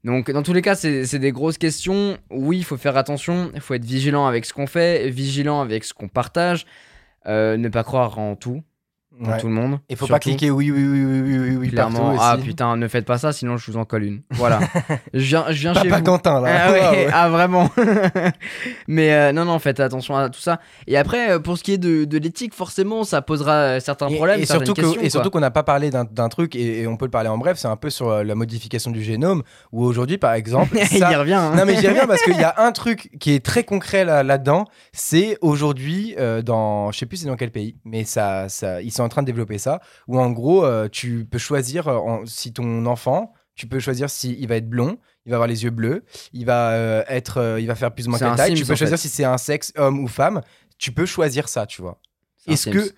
[0.05, 2.17] donc, dans tous les cas, c'est c'est des grosses questions.
[2.31, 3.51] Oui, il faut faire attention.
[3.55, 6.65] Il faut être vigilant avec ce qu'on fait, vigilant avec ce qu'on partage.
[7.27, 8.63] Ne pas croire en tout.
[9.19, 9.39] Pour Ouais.
[9.41, 9.79] tout le monde.
[9.89, 12.45] Et faut pas cliquer oui, oui, oui, oui, oui, oui, Clairement, partout ah aussi.
[12.47, 14.23] putain, ne faites pas ça, sinon je vous en colle une.
[14.31, 14.61] Voilà.
[15.15, 16.05] je viens, je viens chez Papa vous.
[16.05, 16.49] Quentin, là.
[16.67, 17.09] Ah, ouais, Ouais, ouais.
[17.13, 17.71] ah, vraiment.
[18.89, 20.61] Mais euh, non, non, faites attention à tout ça.
[20.87, 24.09] Et après, euh, pour ce qui est de, de l'éthique, forcément, ça posera euh, certains
[24.09, 24.41] Et- problèmes.
[24.41, 25.11] et, surtout que- questions, et quoi.
[25.11, 27.39] surtout qu'on n'a pas parlé d'un d'un truc, et, et on peut le parler en
[27.39, 29.43] bref, c'est un peu sur la modification du génome,
[29.73, 31.35] où aujourd'hui, par exemple, Il ça- y revient.
[31.35, 31.53] hein.
[31.57, 34.23] Non mais j'y reviens parce qu'il y a un truc qui est très concret là-
[34.23, 38.81] là-dedans, c'est aujourd'hui euh, dans, je sais plus c'est dans quel pays, mais ça, ça,
[38.83, 42.25] ils sont train de développer ça, où en gros euh, tu peux choisir euh, en-
[42.27, 44.97] si ton enfant, tu peux choisir si il va être blond,
[45.27, 46.03] il va avoir les yeux bleus,
[46.33, 48.67] il va euh, être, euh, il va faire plus ou moins quelle taille, Sims, tu
[48.67, 49.03] peux choisir fait.
[49.03, 50.41] si c'est un sexe homme ou femme,
[50.79, 52.01] tu peux choisir ça, tu vois.
[52.49, 52.91] Est-ce que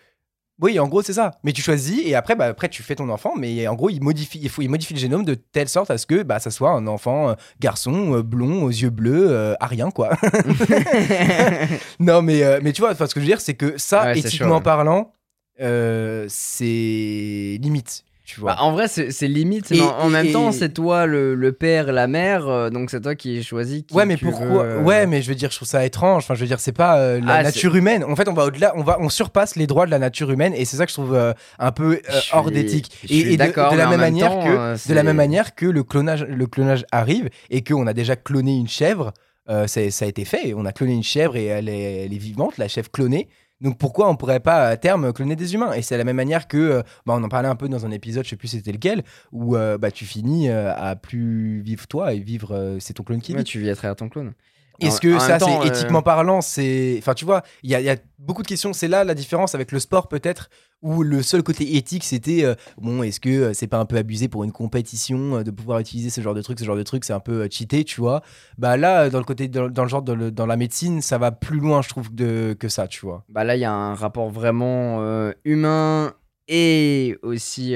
[0.60, 1.32] oui, en gros, c'est ça.
[1.42, 3.32] Mais tu choisis et après, bah, après, tu fais ton enfant.
[3.36, 5.98] Mais en gros, il modifie, il faut, il modifie le génome de telle sorte à
[5.98, 9.54] ce que bah, ça soit un enfant euh, garçon, euh, blond, aux yeux bleus, euh,
[9.58, 10.10] arien, quoi.
[11.98, 14.48] non, mais, mais tu vois, ce que je veux dire, c'est que ça, Ouais, éthiquement
[14.48, 14.60] chaud, ouais.
[14.62, 15.12] parlant,
[15.60, 18.04] euh, c'est limite.
[18.24, 18.54] Tu vois.
[18.54, 19.72] Bah, en vrai, c'est limite.
[19.72, 22.48] Et- mais en, en et- même et- temps, c'est toi le, le père la mère,
[22.48, 23.82] euh, donc c'est toi qui choisis.
[23.86, 24.62] Qui Ouais, mais pourquoi?
[24.64, 26.22] veux, euh, Ouais, mais je veux dire, je trouve ça étrange.
[26.22, 28.04] Enfin, je veux dire, c'est pas euh, la Ah, nature humaine.
[28.04, 30.54] En fait, on va au-delà, on va, on surpasse les droits de la nature humaine,
[30.56, 32.90] et c'est ça que je trouve euh, un peu suis- hors d'éthique.
[33.10, 36.22] Et, de, la même même manière temps, que, de la même manière que le clonage,
[36.24, 39.12] le clonage arrive et qu'on a déjà cloné une chèvre.
[39.46, 40.54] ça a été fait.
[40.56, 43.28] On a cloné une chèvre et elle est, elle est vivante, la chèvre clonée.
[43.62, 45.72] Donc pourquoi on pourrait pas à terme cloner des humains?
[45.72, 47.90] Et c'est la même manière que, euh, bah, on en parlait un peu dans un
[47.92, 51.86] épisode, je sais plus c'était lequel, où euh, bah, tu finis euh, à plus vivre
[51.86, 53.44] toi et vivre, c'est ton clone qui Ouais, vit.
[53.44, 54.34] tu vis à travers ton clone.
[54.80, 56.96] Est-ce que en ça, c'est euh, éthiquement parlant, c'est.
[56.98, 58.72] Enfin, tu vois, il y a, il y a beaucoup de questions.
[58.72, 60.48] C'est là la différence avec le sport, peut-être,
[60.82, 63.96] où le seul côté éthique, c'était euh, bon, est-ce que euh, c'est pas un peu
[63.96, 66.82] abusé pour une compétition euh, de pouvoir utiliser ce genre de truc, ce genre de
[66.82, 68.22] truc, c'est un peu cheaté, tu vois.
[68.58, 71.60] Bah là, dans le côté, dans, dans le genre, dans, la médecine, ça va plus
[71.60, 73.24] loin, je trouve, de, que ça, tu vois.
[73.28, 75.00] Bah là, il y a un rapport vraiment
[75.44, 76.12] humain
[76.48, 77.74] et aussi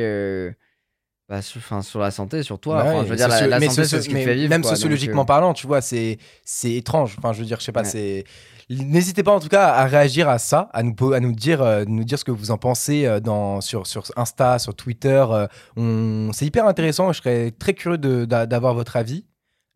[1.29, 2.83] bah, sur, sur la santé, sur toi.
[2.83, 4.20] Enfin, Ouais, je veux dire, la, socio- la mais santé, socio- c'est ce qui te
[4.20, 4.49] fait vivre.
[4.51, 7.16] Même quoi, donc, sociologiquement euh, parlant, tu vois, c'est c'est étrange.
[7.18, 7.89] Enfin, je veux dire, je sais pas, Ouais.
[7.89, 8.24] c'est.
[8.68, 11.85] N'hésitez pas en tout cas à réagir à ça, à nous, à nous, dire, euh,
[11.87, 15.24] nous dire ce que vous en pensez euh, dans, sur, sur Insta, sur Twitter.
[15.77, 16.31] on...
[16.33, 17.12] C'est hyper intéressant.
[17.12, 19.24] Je serais très curieux d'avoir votre avis.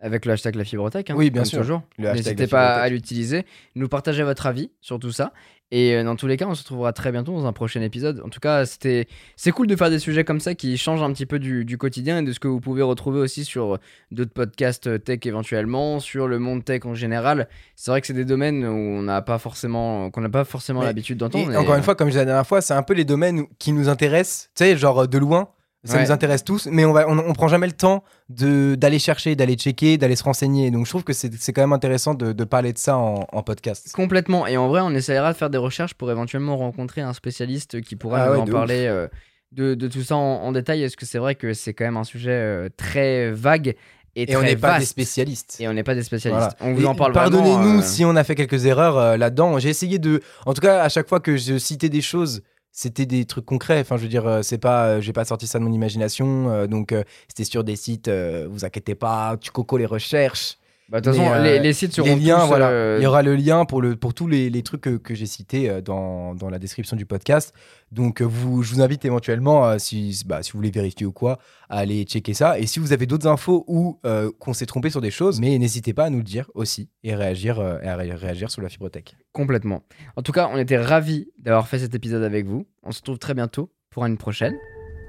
[0.03, 1.11] Avec le hashtag la fibrothèque.
[1.11, 1.59] hein, Oui, bien sûr.
[1.61, 1.83] toujours.
[1.99, 3.45] N'hésitez pas à l'utiliser.
[3.75, 5.33] Nous partager votre avis sur tout ça.
[5.73, 8.21] Et euh, dans tous les cas, on se retrouvera très bientôt dans un prochain épisode.
[8.25, 9.07] En tout cas, c'était,
[9.37, 11.79] c'est cool de faire des sujets comme ça qui changent un petit peu du, du
[11.79, 13.79] quotidien et de ce que vous pouvez retrouver aussi sur
[14.11, 17.49] d'autres podcasts euh, tech éventuellement, sur le monde tech en général.
[17.77, 20.83] C'est vrai que c'est des domaines où on n'a pas forcément, qu'on n'a pas forcément
[20.83, 21.57] l'habitude Et d'entendre.
[21.57, 23.45] encore et, une fois, comme je disais la dernière fois, c'est un peu les domaines
[23.59, 25.51] qui nous intéressent, tu sais, genre euh, de loin.
[25.85, 26.03] Ça Ouais.
[26.05, 29.55] nous intéresse tous, mais on, va, on, on prend jamais le temps d'aller chercher, d'aller
[29.55, 30.71] checker, d'aller se renseigner.
[30.71, 33.43] Donc je trouve que c'est quand même intéressant de, de parler de ça en, en
[33.43, 33.91] podcast.
[33.93, 34.47] Complètement.
[34.47, 37.97] Et en vrai, on essaiera de faire des recherches pour éventuellement rencontrer un spécialiste qui
[37.97, 39.09] pourra Ah ouais, en parler euh,
[39.53, 40.83] de, de tout ça en, en détail.
[40.83, 43.75] Est-ce que c'est vrai que c'est quand même un sujet euh, très vague
[44.17, 45.57] et, Et on n'est pas des spécialistes.
[45.61, 46.57] Et on n'est pas des spécialistes.
[46.59, 46.73] Voilà.
[46.73, 49.59] On vous Et en parle Pardonnez-nous euh, si on a fait quelques erreurs euh, là-dedans.
[49.59, 50.21] J'ai essayé de.
[50.47, 52.43] En tout cas, à chaque fois que je citais des choses,
[52.73, 53.81] c'était des trucs concrets.
[53.81, 54.87] Enfin, je veux dire, euh, c'est pas.
[54.87, 56.51] euh, J'ai pas sorti ça de mon imagination.
[56.51, 56.95] euh, donc,
[57.29, 58.09] c'était sur des sites.
[58.09, 60.57] vous inquiétez pas, tu coco les recherches.
[60.91, 62.69] Bah, De toute façon, euh, les, les sites seront les liens, tous, voilà.
[62.69, 65.15] euh, Il y aura le lien pour, le, pour tous les, les trucs que, que
[65.15, 67.55] j'ai cités euh, dans, dans la description du podcast.
[67.93, 71.39] Donc, vous, je vous invite éventuellement, si, bah, si vous voulez vérifier ou quoi,
[71.69, 72.59] à aller checker ça.
[72.59, 73.99] Et si vous avez d'autres infos ou
[74.39, 77.15] qu'on s'est trompé sur des choses, mais n'hésitez pas à nous le dire aussi et
[77.15, 79.17] réagir, et à ré- réagir sur la fibrotech.
[79.33, 79.83] complètement.
[80.17, 82.67] En tout cas, on était ravis d'avoir fait cet épisode avec vous.
[82.83, 84.55] On se retrouve très bientôt pour une prochaine.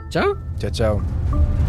[0.09, 1.60] Ciao Ciao, ciao.